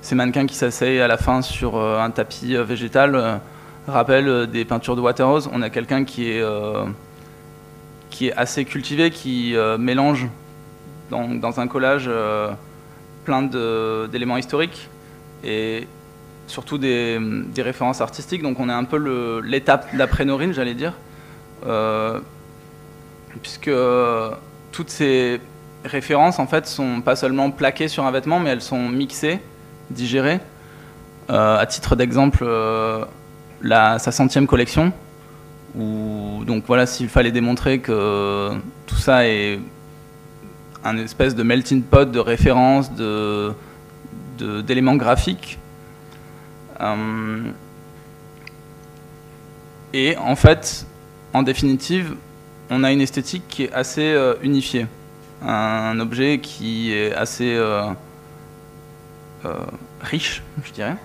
[0.00, 3.40] ces mannequins qui s'asseyent à la fin sur un tapis végétal
[3.86, 5.48] rappellent des peintures de Waterhouse.
[5.52, 6.44] On a quelqu'un qui est,
[8.10, 10.28] qui est assez cultivé, qui mélange
[11.10, 12.08] dans, dans, un collage
[13.24, 14.88] plein d'éléments historiques
[15.44, 15.86] et
[16.48, 17.20] surtout des,
[17.58, 18.42] références artistiques.
[18.42, 20.94] Donc on est un peu l'étape d'après Norine, j'allais dire,
[21.66, 22.20] euh,
[23.42, 23.70] puisque
[24.72, 25.40] toutes ces
[25.84, 29.40] références en fait sont pas seulement plaquées sur un vêtement, mais elles sont mixées,
[29.90, 30.40] digérées.
[31.30, 33.04] Euh, à titre d'exemple, euh,
[33.62, 34.92] sa centième collection,
[35.76, 38.50] où donc voilà, s'il fallait démontrer que
[38.86, 39.60] tout ça est
[40.84, 42.90] un espèce de melting pot de références,
[44.38, 45.58] d'éléments graphiques
[46.80, 47.50] euh,
[49.92, 50.86] et en fait,
[51.32, 52.14] en définitive,
[52.70, 54.86] on a une esthétique qui est assez euh, unifiée.
[55.46, 57.90] Un objet qui est assez euh,
[60.00, 60.96] riche, je dirais.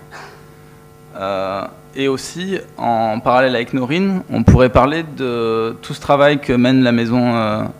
[1.94, 6.82] et aussi, en parallèle avec Norine, on pourrait parler de tout ce travail que mène
[6.82, 7.32] la maison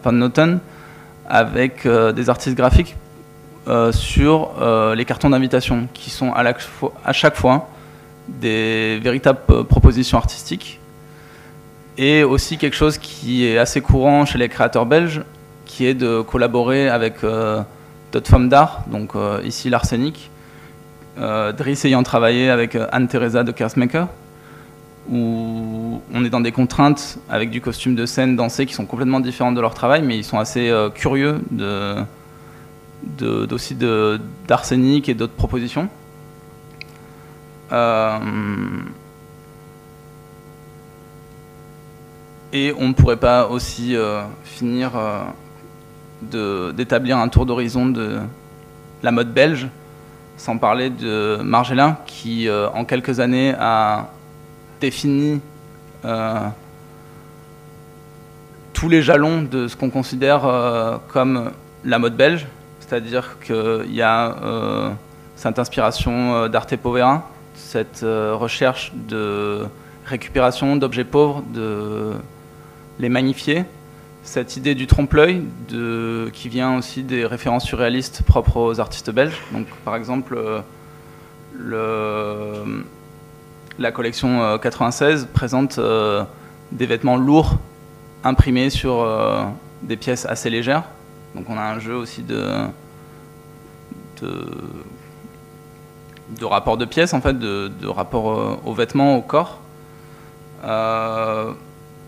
[0.04, 0.60] Van Noten
[1.28, 2.94] avec des artistes graphiques
[3.90, 4.52] sur
[4.94, 7.68] les cartons d'invitation, qui sont à, chaque fois
[8.28, 10.80] des véritables euh, propositions artistiques
[11.98, 15.22] et aussi quelque chose qui est assez courant chez les créateurs belges,
[15.64, 17.62] qui est de collaborer avec euh,
[18.12, 20.30] d'autres femmes d'art, donc euh, ici l'arsenic,
[21.16, 24.08] Driss ayant travaillé avec Anne-Theresa de Kersmaker,
[25.08, 29.20] où on est dans des contraintes avec du costume de scène dansé qui sont complètement
[29.20, 31.40] différentes de leur travail, mais ils sont assez curieux
[33.52, 33.76] aussi
[34.48, 35.88] d'arsenic et d'autres propositions.
[37.72, 38.18] Euh,
[42.54, 44.92] et on ne pourrait pas aussi euh, finir
[46.32, 48.18] euh, d'établir un tour d'horizon de
[49.02, 49.68] la mode belge,
[50.38, 54.08] sans parler de Margellin, qui en quelques années a
[54.80, 55.40] défini
[58.72, 61.52] tous les jalons de ce qu'on considère comme
[61.84, 62.46] la mode belge,
[62.80, 64.94] c'est-à-dire qu'il y a
[65.36, 69.66] cette inspiration d'Arte Povera, cette euh, recherche de
[70.04, 72.12] récupération d'objets pauvres, de
[72.98, 73.64] les magnifier.
[74.22, 75.42] Cette idée du trompe-l'œil,
[76.32, 79.38] qui vient aussi des références surréalistes propres aux artistes belges.
[79.84, 80.38] Par exemple,
[81.60, 82.64] euh,
[83.78, 85.78] la collection 96 euh, présente
[86.72, 87.58] des vêtements lourds
[88.22, 89.06] imprimés sur
[89.82, 90.84] des pièces assez légères.
[91.34, 92.66] On a un jeu aussi de,
[96.30, 99.60] de rapport de pièces, en fait, de, rapport euh, aux vêtements, au corps.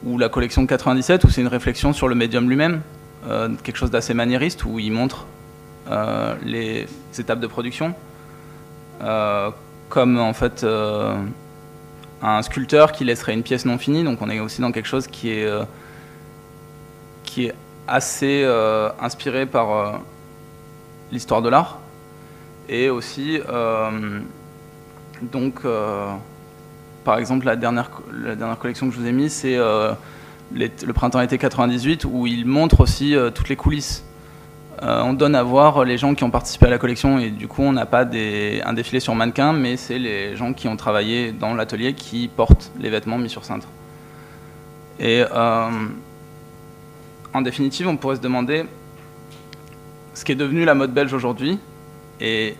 [0.07, 2.80] Euh, ou la collection 97, où c'est une réflexion sur le médium lui-même,
[3.28, 5.26] euh, quelque chose d'assez maniériste, où il montre
[6.44, 6.86] les
[7.16, 7.94] étapes de production,
[9.88, 10.66] comme en fait
[12.22, 14.02] un sculpteur qui laisserait une pièce non finie.
[14.02, 15.48] Donc on est aussi dans quelque chose qui est,
[17.22, 17.54] qui est
[17.86, 18.44] assez
[19.00, 20.00] inspiré par
[21.12, 21.78] l'histoire de l'art.
[22.68, 24.20] Et aussi, euh,
[25.22, 26.09] donc, euh,
[27.07, 27.88] par exemple, la dernière,
[28.59, 29.92] collection que je vous ai mise, c'est euh,
[30.52, 34.04] le printemps-été 98, où il montre aussi toutes les coulisses.
[34.82, 37.62] on donne à voir les gens qui ont participé à la collection, et du coup,
[37.62, 41.54] on n'a pas un défilé sur mannequin, mais c'est les gens qui ont travaillé dans
[41.54, 43.68] l'atelier qui portent les vêtements mis sur cintre.
[44.98, 45.22] Et
[47.32, 48.64] en définitive, on pourrait se demander
[50.12, 51.61] ce qui est devenu la mode belge aujourd'hui,
[52.20, 52.57] et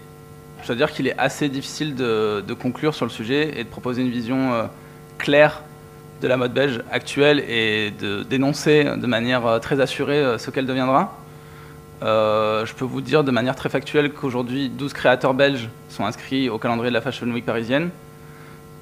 [0.66, 4.02] je dois dire qu'il est assez difficile de, conclure sur le sujet et de proposer
[4.02, 4.64] une vision euh,
[5.16, 5.62] claire
[6.20, 7.92] de la mode belge actuelle et
[8.28, 11.14] dénoncer de manière euh, très assurée euh, ce qu'elle deviendra.
[12.02, 16.58] je peux vous dire de manière très factuelle qu'aujourd'hui 12 créateurs belges sont inscrits au
[16.58, 17.90] calendrier de la Fashion Week parisienne,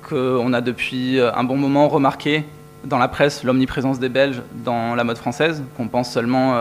[0.08, 2.44] qu'on a depuis un bon moment remarqué
[2.84, 6.54] dans la presse l'omniprésence des Belges dans la mode française, qu'on pense seulement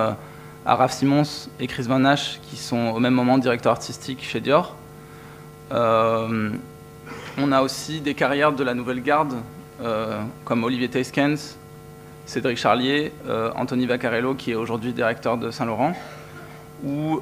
[0.66, 4.42] à Raph Simons et Chris Van Nash, qui sont au même moment directeurs artistiques chez
[4.42, 4.76] Dior.
[5.74, 6.50] Euh,
[7.38, 9.34] on a aussi des carrières de la nouvelle garde
[10.46, 11.58] comme Olivier Teiskens,
[12.26, 13.12] Cédric Charlier,
[13.56, 15.94] Anthony Vaccarello, qui est aujourd'hui directeur de Saint-Laurent,
[16.86, 17.20] ou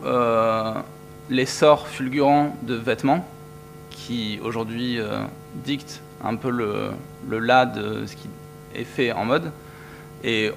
[1.27, 3.25] l'essor fulgurant de vêtements,
[3.89, 4.99] qui aujourd'hui
[5.55, 8.29] dicte un peu le, là de ce qui
[8.75, 9.51] est fait en mode.
[10.23, 10.51] Et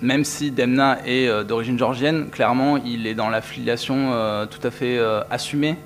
[0.00, 4.64] même si Demna est euh, d'origine georgienne, clairement, il est dans la filiation euh, tout
[4.66, 5.76] à fait euh, assumée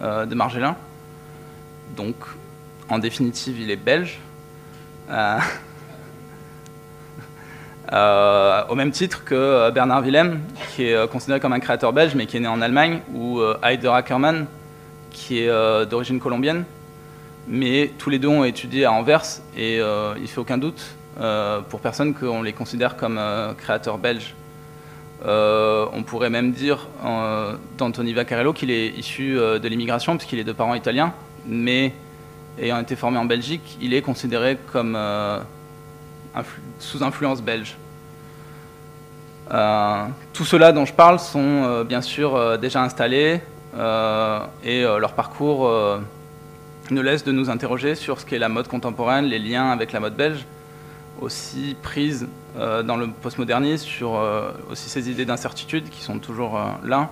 [0.00, 0.76] de Margellin.
[1.96, 2.16] Donc,
[2.88, 4.18] en définitive, il est belge.
[8.70, 10.40] au même titre que Bernard Willem,
[10.74, 13.88] qui est considéré comme un créateur belge, mais qui est né en Allemagne, ou Heider
[13.88, 14.46] Ackermann,
[15.10, 15.50] qui est
[15.86, 16.64] d'origine colombienne.
[17.48, 20.80] Mais tous les deux ont étudié à Anvers, et il ne fait aucun doute
[21.20, 24.34] euh, pour personne qu'on les considère comme euh, créateurs belges.
[25.26, 26.88] Euh, on pourrait même dire
[27.76, 31.12] d'Anthony Vaccarello qu'il est issu de l'immigration, puisqu'il est de parents italiens,
[31.50, 31.92] mais
[32.58, 34.98] ayant été formé en Belgique, il est considéré comme
[36.78, 37.76] sous influence belge.
[39.48, 43.40] tout cela dont je parle sont bien sûr déjà installés
[44.64, 45.68] et leur parcours
[46.90, 50.00] nous laisse de nous interroger sur ce qu'est la mode contemporaine, les liens avec la
[50.00, 50.46] mode belge,
[51.20, 52.28] aussi prise
[52.58, 57.10] euh, dans le postmodernisme sur euh, aussi ces idées d'incertitude qui sont toujours euh, là,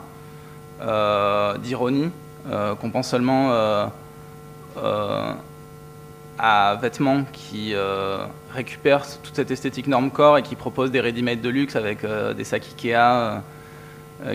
[1.59, 2.11] d'ironie,
[2.81, 3.51] qu'on pense seulement
[6.39, 7.75] à vêtements qui
[8.53, 12.07] récupèrent toute cette esthétique norme-corps et qui proposent des ready-made de luxe avec
[12.37, 13.43] des sacs Ikea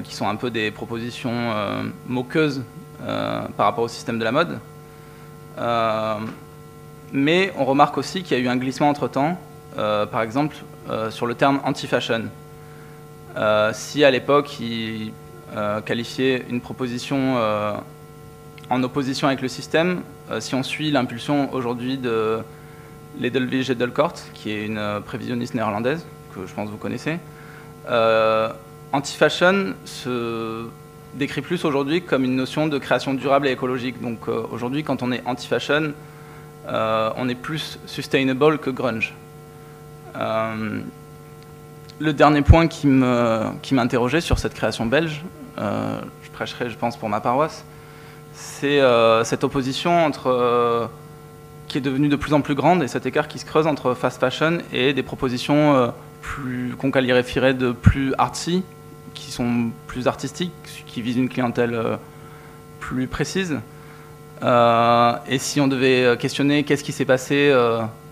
[0.04, 1.54] qui sont un peu des propositions
[2.08, 2.64] moqueuses
[3.00, 4.60] par rapport au système de la mode.
[7.14, 9.38] mais on remarque aussi qu'il y a eu un glissement entre-temps
[9.78, 10.58] euh, par exemple,
[10.89, 12.24] euh, sur le terme anti-fashion.
[13.36, 15.14] Euh, si à l'époque, il
[15.86, 17.38] qualifiait une proposition
[18.70, 20.01] en opposition avec le système,
[20.39, 22.39] si on suit l'impulsion aujourd'hui de
[23.20, 27.20] l'Edelwige Edelkort, qui est une prévisionniste néerlandaise, que je pense vous connaissez,
[28.91, 30.66] anti-fashion se
[31.14, 34.01] décrit plus aujourd'hui comme une notion de création durable et écologique.
[34.01, 35.93] Donc aujourd'hui, quand on est anti-fashion,
[36.68, 39.14] on est plus sustainable que grunge.
[40.16, 40.82] Euh,
[41.99, 45.24] le dernier point qui m'interrogeait sur cette création belge,
[45.57, 47.64] euh, je prêcherai, je pense, pour ma paroisse,
[48.34, 50.90] c'est euh, cette opposition entre
[51.68, 53.94] qui est devenue de plus en plus grande et cet écart qui se creuse entre
[53.94, 58.64] fast fashion et des propositions plus qu'on de plus artsy,
[59.14, 60.52] qui sont plus artistiques,
[60.86, 61.80] qui visent une clientèle
[62.80, 63.58] plus précise.
[64.44, 67.52] et si on devait questionner qu'est-ce qui s'est passé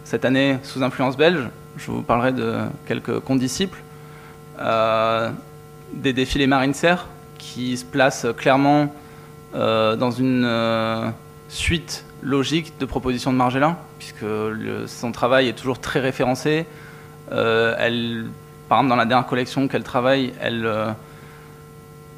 [0.03, 1.47] cette année sous influence belge,
[1.77, 2.55] je vous parlerai de
[2.85, 3.79] quelques condisciples.
[4.59, 5.31] Euh,
[5.93, 7.07] des défilés marine serre
[7.37, 8.85] qui se placent clairement euh,
[9.53, 11.09] dans une euh,
[11.49, 14.25] suite logique de propositions de Margellin, puisque
[14.87, 16.65] son travail est toujours très référencé.
[17.31, 18.25] elle,
[18.69, 20.69] par exemple, dans la dernière collection qu'elle travaille, elle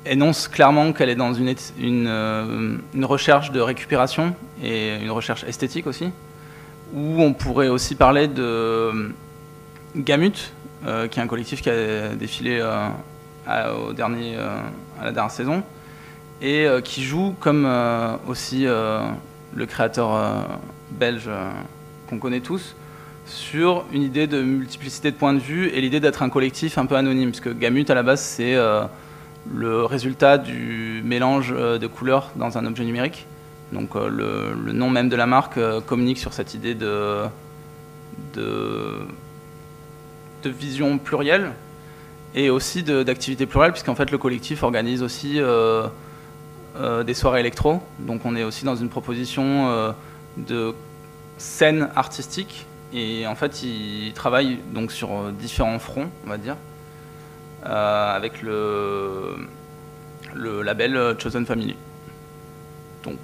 [0.05, 6.11] énonce clairement qu'elle est dans une, une, recherche de récupération et une recherche esthétique aussi,
[6.93, 9.13] où on pourrait aussi parler de
[9.95, 10.51] Gamut,
[10.85, 12.89] euh, qui est un collectif qui a défilé euh,
[13.87, 14.57] au dernier, euh,
[14.99, 15.63] à la dernière saison,
[16.41, 17.67] et qui joue comme
[18.27, 20.47] aussi le créateur
[20.91, 21.29] belge
[22.09, 22.75] qu'on connaît tous,
[23.25, 26.85] sur une idée de multiplicité de points de vue et l'idée d'être un collectif un
[26.85, 28.55] peu anonyme, parce que Gamut, à la base, c'est
[29.53, 33.25] le résultat du mélange de couleurs dans un objet numérique.
[33.71, 37.23] Donc le, nom même de la marque communique sur cette idée de,
[40.43, 41.51] de vision plurielle
[42.35, 45.87] et aussi d'activités plurielles, puisqu'en fait le collectif organise aussi euh, euh,
[46.79, 47.81] des soirées électro.
[47.99, 49.91] Donc on est aussi dans une proposition euh,
[50.37, 50.73] de
[51.37, 52.65] scène artistique.
[52.93, 56.55] Et en fait, il travaille donc sur différents fronts, on va dire,
[57.63, 59.35] avec le,
[60.35, 61.75] le label Chosen Family.
[63.03, 63.17] Donc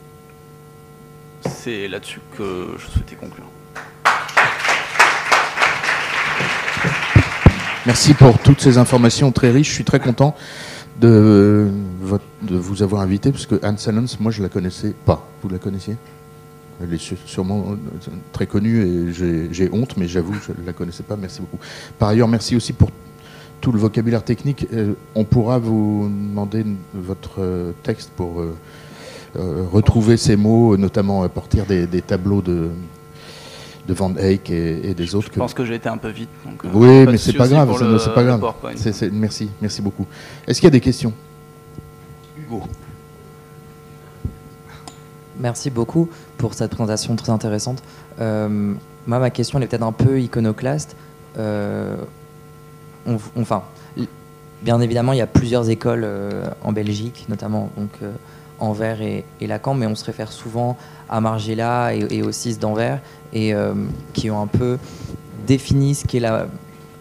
[1.45, 3.45] c'est là-dessus que je souhaitais conclure.
[7.86, 9.70] Merci pour toutes ces informations très riches.
[9.70, 10.36] Je suis très content
[11.00, 11.68] de,
[12.41, 15.28] de vous avoir invité, parce que Anne Salons, moi je la connaissais pas.
[15.41, 15.95] Vous la connaissiez?
[16.82, 17.76] Elle est sûrement
[18.32, 19.14] très connue et
[19.52, 21.18] j'ai honte, mais j'avoue, je ne la connaissais pas.
[21.18, 21.58] Merci beaucoup.
[21.97, 22.89] Par ailleurs, merci aussi pour
[23.60, 24.66] tout le vocabulaire technique.
[24.72, 28.56] Euh, on pourra vous demander votre texte pour euh,
[29.38, 32.70] euh, retrouver ces mots, notamment à partir des tableaux de,
[33.90, 35.30] de Van Eyck et, des autres.
[35.34, 36.30] Je pense que j'ai été un peu vite.
[36.46, 37.76] Euh, oui, mais c'est pas grave.
[38.00, 38.54] C'est pas grave.
[39.12, 40.06] merci, merci beaucoup.
[40.48, 41.12] Est-ce qu'il y a des questions?
[42.38, 42.62] Hugo.
[45.40, 47.82] Merci beaucoup pour cette présentation très intéressante.
[48.22, 48.74] Euh,
[49.08, 50.96] moi, ma question elle est peut-être un peu iconoclaste.
[53.08, 53.64] enfin,
[54.62, 56.08] bien évidemment, il y a plusieurs écoles
[56.62, 57.92] en Belgique, notamment donc,
[58.60, 60.78] Anvers et, Lacan, mais on se réfère souvent
[61.10, 62.99] à Margiela et, et aux six d'Anvers,
[63.34, 63.53] et
[64.14, 64.78] qui ont un peu
[65.47, 66.47] défini ce qu'est la,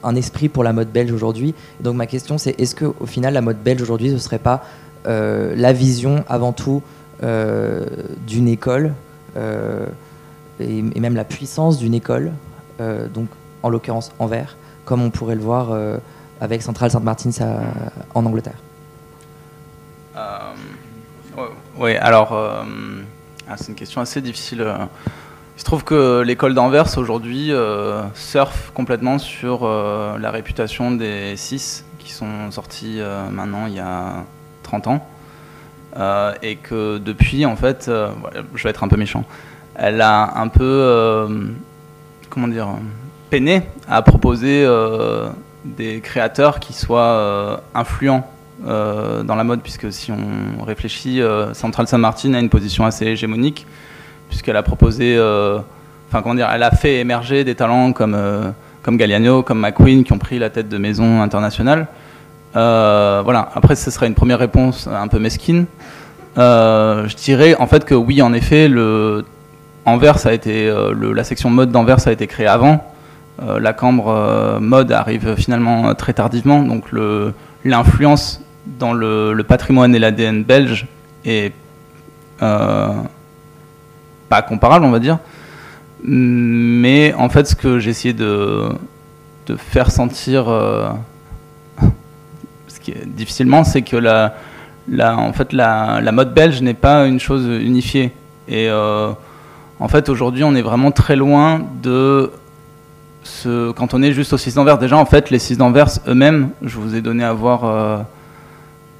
[0.02, 1.54] un esprit pour la mode belge aujourd'hui.
[1.80, 4.64] Donc ma question c'est est-ce qu'au final la mode belge aujourd'hui ce serait pas
[5.06, 6.82] euh, la vision avant tout
[7.22, 7.86] euh,
[8.26, 8.92] d'une école
[9.36, 9.86] euh,
[10.60, 12.32] et, même la puissance d'une école,
[13.14, 13.28] donc
[13.62, 15.76] en l'occurrence Anvers, comme on pourrait le voir
[16.40, 17.30] avec Central Saint Martin
[18.14, 18.58] en Angleterre?
[21.78, 22.32] Oui, alors
[23.50, 24.66] ah, c'est une question assez difficile.
[25.58, 31.34] Il se trouve que l'école d'Anvers aujourd'hui euh, surfe complètement sur euh, la réputation des
[31.36, 34.22] six qui sont sortis euh, maintenant il y a
[34.62, 35.06] 30 ans.
[36.42, 37.90] et que depuis, en fait,
[38.54, 39.24] je vais être un peu méchant,
[39.74, 41.26] elle a un peu,
[42.30, 42.68] comment dire,
[43.28, 44.64] peiné à proposer
[45.64, 48.30] des créateurs qui soient influents
[48.64, 51.20] dans la mode, puisque si on réfléchit,
[51.52, 53.66] Central Saint Martin a une position assez hégémonique
[54.28, 55.58] puisqu'elle a proposé, euh,
[56.08, 58.50] enfin comment dire, elle a fait émerger des talents comme, euh,
[58.82, 61.86] comme Galliano, comme McQueen, qui ont pris la tête de maison internationale.
[62.56, 65.66] Euh, voilà, après ce serait une première réponse un peu mesquine.
[66.36, 69.24] je dirais en fait que oui, en effet, le
[69.84, 72.92] Anvers a été, la section mode d'Anvers a été créée avant.
[73.40, 76.84] la cambre mode arrive finalement très tardivement, donc
[77.64, 78.42] l'influence
[78.78, 80.86] dans le, patrimoine et l'ADN belge
[81.24, 81.52] est
[84.28, 85.18] pas comparable, on va dire.
[86.02, 88.68] Mais en fait, ce que j'ai essayé de,
[89.56, 90.90] faire sentir, euh,
[92.68, 94.34] ce qui est difficilement, c'est que la,
[95.16, 98.12] en fait, la, mode belge n'est pas une chose unifiée.
[98.46, 99.10] Et euh,
[99.80, 102.30] en fait, aujourd'hui, on est vraiment très loin de
[103.22, 103.72] ce.
[103.72, 106.76] Quand on est juste aux 6 d'Anvers, déjà, en fait, les 6 d'Anvers eux-mêmes, je
[106.76, 108.06] vous ai donné à voir.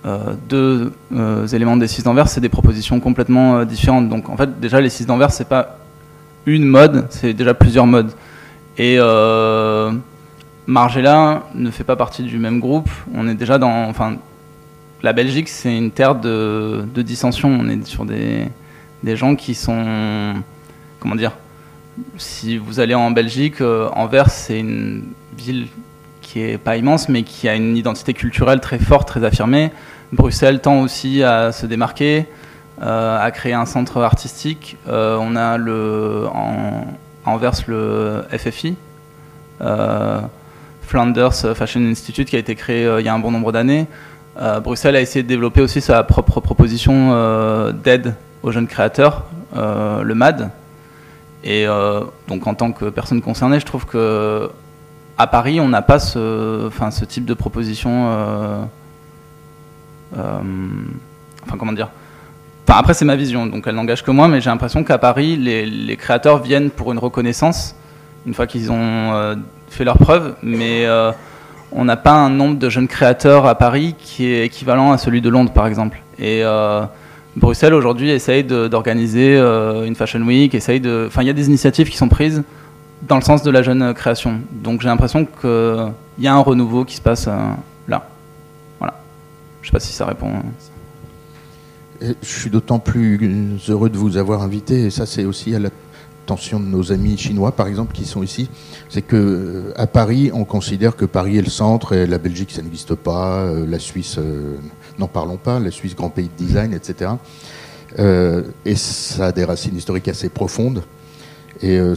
[0.09, 4.09] Euh, euh, deux euh, éléments des 6 d'Anvers, c'est des propositions complètement euh, différentes.
[4.09, 5.79] Donc en fait, déjà, les 6 d'Anvers, c'est pas
[6.47, 8.13] une mode, c'est déjà plusieurs modes.
[8.79, 8.99] Et
[10.67, 12.91] Margiela ne fait pas partie du même groupe.
[13.15, 13.89] On est déjà dans.
[13.89, 14.17] Enfin,
[15.03, 17.49] la Belgique, c'est une terre de, de, dissension.
[17.49, 18.49] On est sur des,
[19.03, 20.35] des gens qui sont.
[21.01, 21.33] Comment dire
[22.19, 25.05] Si vous allez en Belgique, Anvers, c'est une
[25.37, 25.67] ville
[26.21, 29.73] qui est pas immense, mais qui a une identité culturelle très forte, très affirmée.
[30.13, 32.27] Bruxelles tend aussi à se démarquer,
[32.83, 34.77] euh, à créer un centre artistique.
[34.89, 36.87] Euh, on a le, en,
[37.27, 38.77] Anvers le FFI,
[39.61, 40.21] euh,
[40.83, 43.87] Flanders Fashion Institute, qui a été créé il y a un bon nombre d'années.
[44.63, 50.51] Bruxelles a essayé de développer aussi sa propre proposition d'aide aux jeunes créateurs, le MAD.
[51.43, 51.67] Et
[52.29, 54.49] donc en tant que personne concernée, je trouve que
[55.19, 58.69] à Paris, on n'a pas ce type de proposition.
[60.17, 60.43] Euh, euh,
[61.45, 61.89] enfin, comment dire?
[62.67, 65.37] Enfin, après, c'est ma vision, donc elle n'engage que moi, mais j'ai l'impression qu'à Paris,
[65.37, 67.75] les, créateurs viennent pour une reconnaissance,
[68.27, 69.37] une fois qu'ils ont euh,
[69.71, 70.87] fait leurs preuves, mais
[71.71, 75.21] on n'a pas un nombre de jeunes créateurs à Paris qui est équivalent à celui
[75.21, 76.03] de Londres, par exemple.
[76.19, 76.43] Et
[77.37, 81.05] Bruxelles, aujourd'hui, essaye d'organiser une Fashion Week, essaye de...
[81.07, 82.43] Enfin, il y a des initiatives qui sont prises
[83.03, 84.41] dans le sens de la jeune création.
[84.51, 87.53] Donc j'ai l'impression qu'il y a un renouveau qui se passe euh.
[89.69, 90.33] Je ne sais pas si ça répond.
[92.01, 96.59] je suis d'autant plus heureux de vous avoir invité, et ça c'est aussi à l'attention
[96.59, 98.49] de nos amis chinois par exemple qui sont ici,
[98.89, 102.51] c'est que euh, à Paris on considère que Paris est le centre et la Belgique
[102.51, 104.19] ça n'existe pas, euh, la Suisse
[104.99, 107.11] n'en parlons pas, la Suisse grand pays de design, etc.
[108.65, 110.83] et ça a des racines historiques assez profondes.
[111.61, 111.95] Et euh,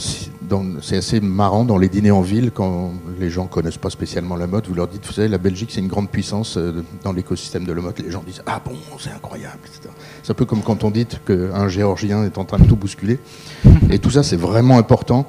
[0.81, 4.47] c'est assez marrant dans les dîners en ville, quand les gens connaissent pas spécialement la
[4.47, 7.65] mode, vous leur dites, vous savez, la Belgique c'est une grande puissance euh, dans l'écosystème
[7.65, 7.99] de la mode.
[7.99, 9.89] Les gens disent, ah bon, c'est incroyable, etc.
[10.23, 13.19] C'est un peu comme quand on dit qu'un Géorgien est en train de tout bousculer.
[13.89, 15.27] Et tout ça, c'est vraiment important.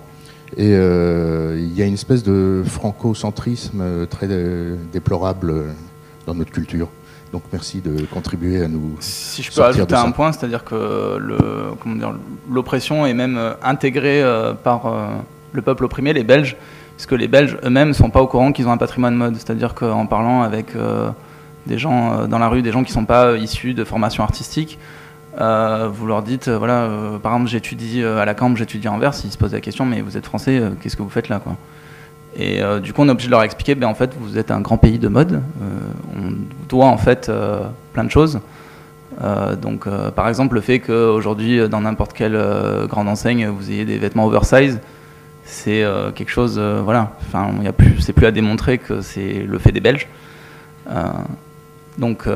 [0.56, 4.28] Et euh, il y a une espèce de franco-centrisme très
[4.92, 5.64] déplorable
[6.26, 6.88] dans notre culture.
[7.32, 8.94] Donc merci de contribuer à nous.
[9.00, 11.18] Si je peux ajouter un point, c'est-à-dire que
[12.50, 15.06] l'oppression est même euh, intégrée euh, par euh,
[15.52, 16.56] le peuple opprimé, les Belges,
[16.94, 19.36] parce que les Belges eux-mêmes ne sont pas au courant qu'ils ont un patrimoine mode.
[19.36, 20.74] C'est-à-dire qu'en parlant avec
[21.66, 24.78] des gens dans la rue, des gens qui ne sont pas issus de formation artistique,
[25.36, 26.88] vous leur dites, voilà,
[27.22, 30.00] par exemple, j'étudie à la Cambre, j'étudie en Anvers, ils se posent la question, mais
[30.00, 31.56] vous êtes français, qu'est-ce que vous faites là quoi?
[32.34, 34.50] Et euh, du coup, on est obligé de leur expliquer, ben, en fait, vous êtes
[34.50, 35.34] un grand pays de mode.
[35.34, 35.66] Euh,
[36.16, 36.32] on
[36.68, 37.60] doit en fait euh,
[37.92, 38.40] plein de choses.
[39.60, 42.38] donc, par exemple, le fait qu'aujourd'hui, dans n'importe quelle
[42.88, 44.80] grande enseigne, vous ayez des vêtements oversize,
[45.44, 49.58] c'est quelque chose, voilà, enfin, il a plus, c'est plus à démontrer que c'est le
[49.58, 50.08] fait des Belges.
[51.98, 52.26] donc,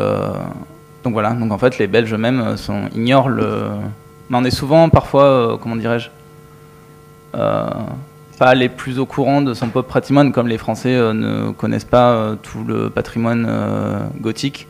[1.03, 2.57] donc voilà, donc en fait, les Belges eux-mêmes
[2.95, 3.69] ignorent le.
[4.29, 6.11] Mais on est souvent, parfois, comment dirais-je,
[8.39, 12.37] pas les plus au courant de son pop patrimoine, comme les Français ne connaissent pas
[12.43, 14.69] tout le patrimoine gothique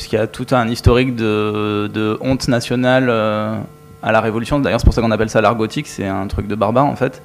[0.00, 3.54] puisqu'il y a tout un historique de, honte nationale euh,
[4.02, 4.58] à la Révolution.
[4.58, 6.96] D'ailleurs, c'est pour ça qu'on appelle ça l'art gothique, c'est un truc de barbare en
[6.96, 7.20] fait.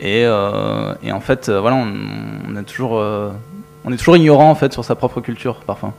[0.00, 3.02] Et, euh, en fait, euh, voilà, on, est toujours,
[3.84, 5.94] on est toujours ignorant en fait sur sa propre culture parfois.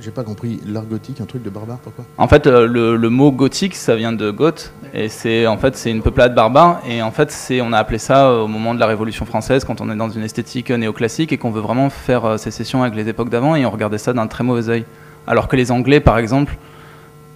[0.00, 2.04] J'ai pas compris l'art gothique, un truc de barbare, pourquoi?
[2.18, 6.02] En fait, le, mot gothique, ça vient de goth, et c'est en fait c'est une
[6.02, 9.24] peuplade barbare, et en fait c'est on a appelé ça au moment de la Révolution
[9.24, 12.96] française, quand on est dans une esthétique néoclassique et qu'on veut vraiment faire sécession avec
[12.96, 14.84] les époques d'avant, et on regardait ça d'un très mauvais œil.
[15.26, 16.56] Alors que les Anglais, par exemple,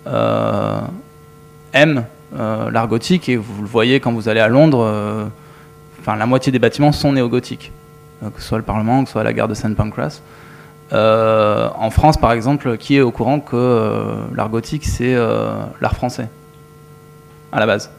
[0.06, 0.80] euh,
[1.72, 2.04] aiment
[2.36, 5.24] euh, l'art gothique, et vous le voyez quand vous allez à Londres, euh,
[6.00, 7.72] enfin la moitié des bâtiments sont néo-gothiques,
[8.20, 9.74] que ce soit le Parlement, que ce soit la gare de St.
[9.74, 10.20] Pancras.
[10.93, 15.14] En France, par exemple, qui est au courant que l'art gothique, c'est
[15.80, 16.28] l'art français,
[17.53, 17.91] à la base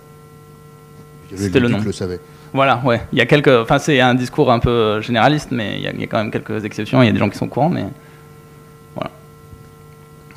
[1.35, 1.79] C'était le nom.
[1.79, 2.19] le savait.
[2.51, 3.01] Voilà, ouais.
[3.13, 6.01] Il y a quelques, enfin c'est un discours un peu généraliste, mais il y, il
[6.01, 7.03] y, a, quand même quelques exceptions.
[7.03, 7.85] Il y a des gens qui sont au courant, mais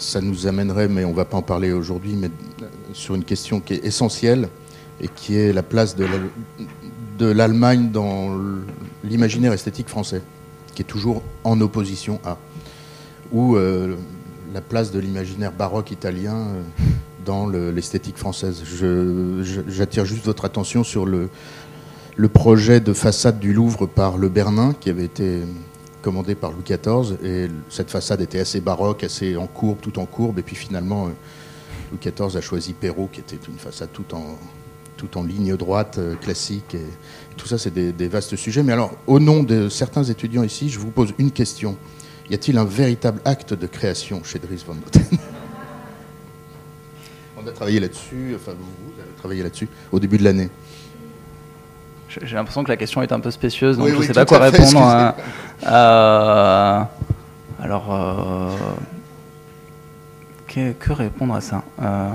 [0.03, 2.31] ça nous amènerait, mais on ne va pas en parler aujourd'hui, mais
[2.93, 4.49] sur une question qui est essentielle
[5.01, 8.37] et qui est la place de l'Allemagne dans
[9.05, 10.23] l'imaginaire esthétique français,
[10.75, 12.39] qui est toujours en opposition à,
[13.33, 13.97] ou euh,
[14.53, 16.63] la place de l'imaginaire baroque italien euh,
[17.25, 18.63] dans l'esthétique française.
[19.69, 21.31] J'attire juste votre attention sur le,
[22.17, 25.43] le projet de façade du Louvre par le Bernin, qui avait été
[26.03, 27.17] commandé par Louis XIV.
[27.25, 30.41] Et cette façade était assez baroque, assez en courbe, tout en courbe.
[30.41, 31.11] Et puis finalement, euh,
[31.93, 34.37] Louis XIV a choisi Perrault, qui était une façade tout en,
[34.97, 36.77] tout en ligne droite, classique.
[37.43, 38.63] Tout ça, c'est des, vastes sujets.
[38.63, 41.77] Mais alors, au nom de certains étudiants ici, je vous pose une question.
[42.31, 45.19] Y a-t-il un véritable acte de création chez Dries Van Noten
[47.37, 50.51] On a travaillé là-dessus, enfin vous, vous avez travaillé là-dessus au début de l'année.
[52.09, 54.39] J'ai l'impression que la question est un peu spécieuse, donc je ne sais pas quoi
[54.39, 54.81] répondre.
[54.81, 55.15] Hein.
[55.67, 56.83] Euh,
[57.61, 58.51] alors, euh,
[60.47, 61.65] que, répondre à ça?
[61.83, 62.09] Euh,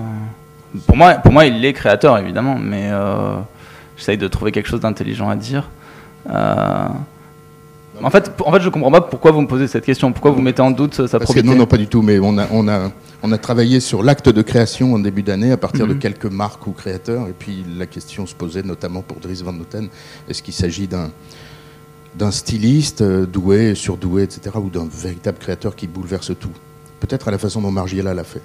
[0.85, 2.89] pour, moi, pour moi, il est créateur, évidemment, mais
[3.97, 5.69] j'essaye de trouver quelque chose d'intelligent à dire.
[8.03, 10.11] En fait, en fait, je comprends pas pourquoi vous me posez cette question.
[10.11, 12.01] Pourquoi vous mettez en doute sa Parce non, non, pas du tout.
[12.01, 12.91] Mais on a, on a,
[13.23, 15.99] on a travaillé sur l'acte de création en début d'année à partir de mhm.
[15.99, 17.27] quelques marques ou créateurs.
[17.27, 19.89] Et puis la question se posait notamment pour Dries Van Noten
[20.29, 21.11] est-ce qu'il s'agit d'un
[22.15, 26.49] d'un styliste euh, doué, surdoué, etc., ou d'un véritable créateur qui bouleverse tout?
[26.99, 28.41] Peut-être à la façon dont Margiela l'a fait.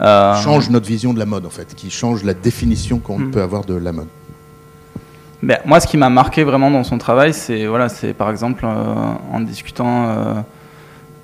[0.00, 0.34] Euh...
[0.42, 3.30] Change notre vision de la mode, en fait, qui change la définition qu'on mhm.
[3.30, 4.08] peut avoir de la mode.
[5.42, 8.64] Ben, moi, ce qui m'a marqué vraiment dans son travail, c'est voilà, c'est par exemple
[8.64, 10.34] euh, en discutant euh,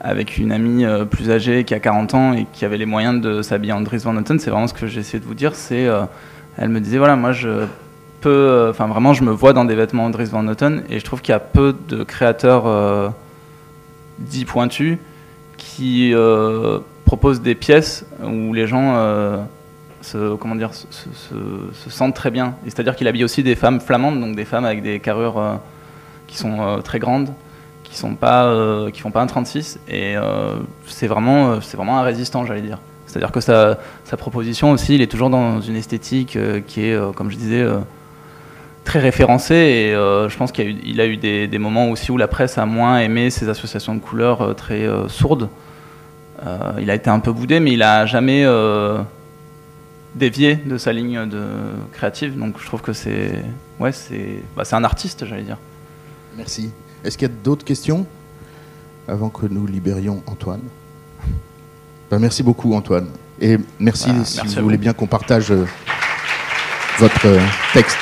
[0.00, 3.20] avec une amie euh, plus âgée qui a 40 ans et qui avait les moyens
[3.22, 4.38] de s'habiller en Dries Van Noten.
[4.38, 5.54] C'est vraiment ce que j'ai essayé de vous dire.
[5.54, 5.88] C'est,
[6.58, 7.66] elle me disait voilà, moi je
[8.20, 11.22] peux, enfin vraiment, je me vois dans des vêtements Dries Van Noten et je trouve
[11.22, 13.12] qu'il y a peu de créateurs
[14.18, 14.98] dits pointus
[15.56, 16.12] qui
[17.12, 18.94] proposent des pièces où les gens
[20.02, 22.54] se, comment dire, se, se, sentent très bien.
[22.64, 25.54] C'est-à-dire qu'il habille aussi des femmes flamandes, donc des femmes avec des carrures euh,
[26.26, 27.32] qui sont euh, très grandes,
[27.84, 30.14] qui sont pas, euh, font pas un 36, et
[30.86, 32.78] c'est vraiment, c'est vraiment un résistant, j'allais dire.
[33.06, 33.76] C'est-à-dire que sa,
[34.16, 37.66] proposition aussi, il est toujours dans une esthétique qui est, comme je disais,
[38.84, 42.64] très référencée, et je pense qu'il a eu, des, moments aussi où la presse a
[42.64, 45.50] moins aimé ces associations de couleurs très sourdes.
[46.80, 48.45] Il a été un peu boudé, mais il a jamais
[50.14, 51.45] dévié de sa ligne de
[51.93, 52.38] créative.
[52.38, 53.43] Donc je trouve que c'est
[53.80, 55.59] ouais, c'est bah, un artiste, j'allais dire.
[56.36, 56.70] Merci.
[57.05, 58.07] Est-ce qu'il y a d'autres questions
[59.09, 60.62] avant que nous libérions Antoine?
[62.11, 63.09] Bah, Merci beaucoup Antoine.
[63.40, 65.66] Et merci bah, si vous voulez bien qu'on partage euh,
[66.99, 67.40] votre euh,
[67.72, 67.99] texte.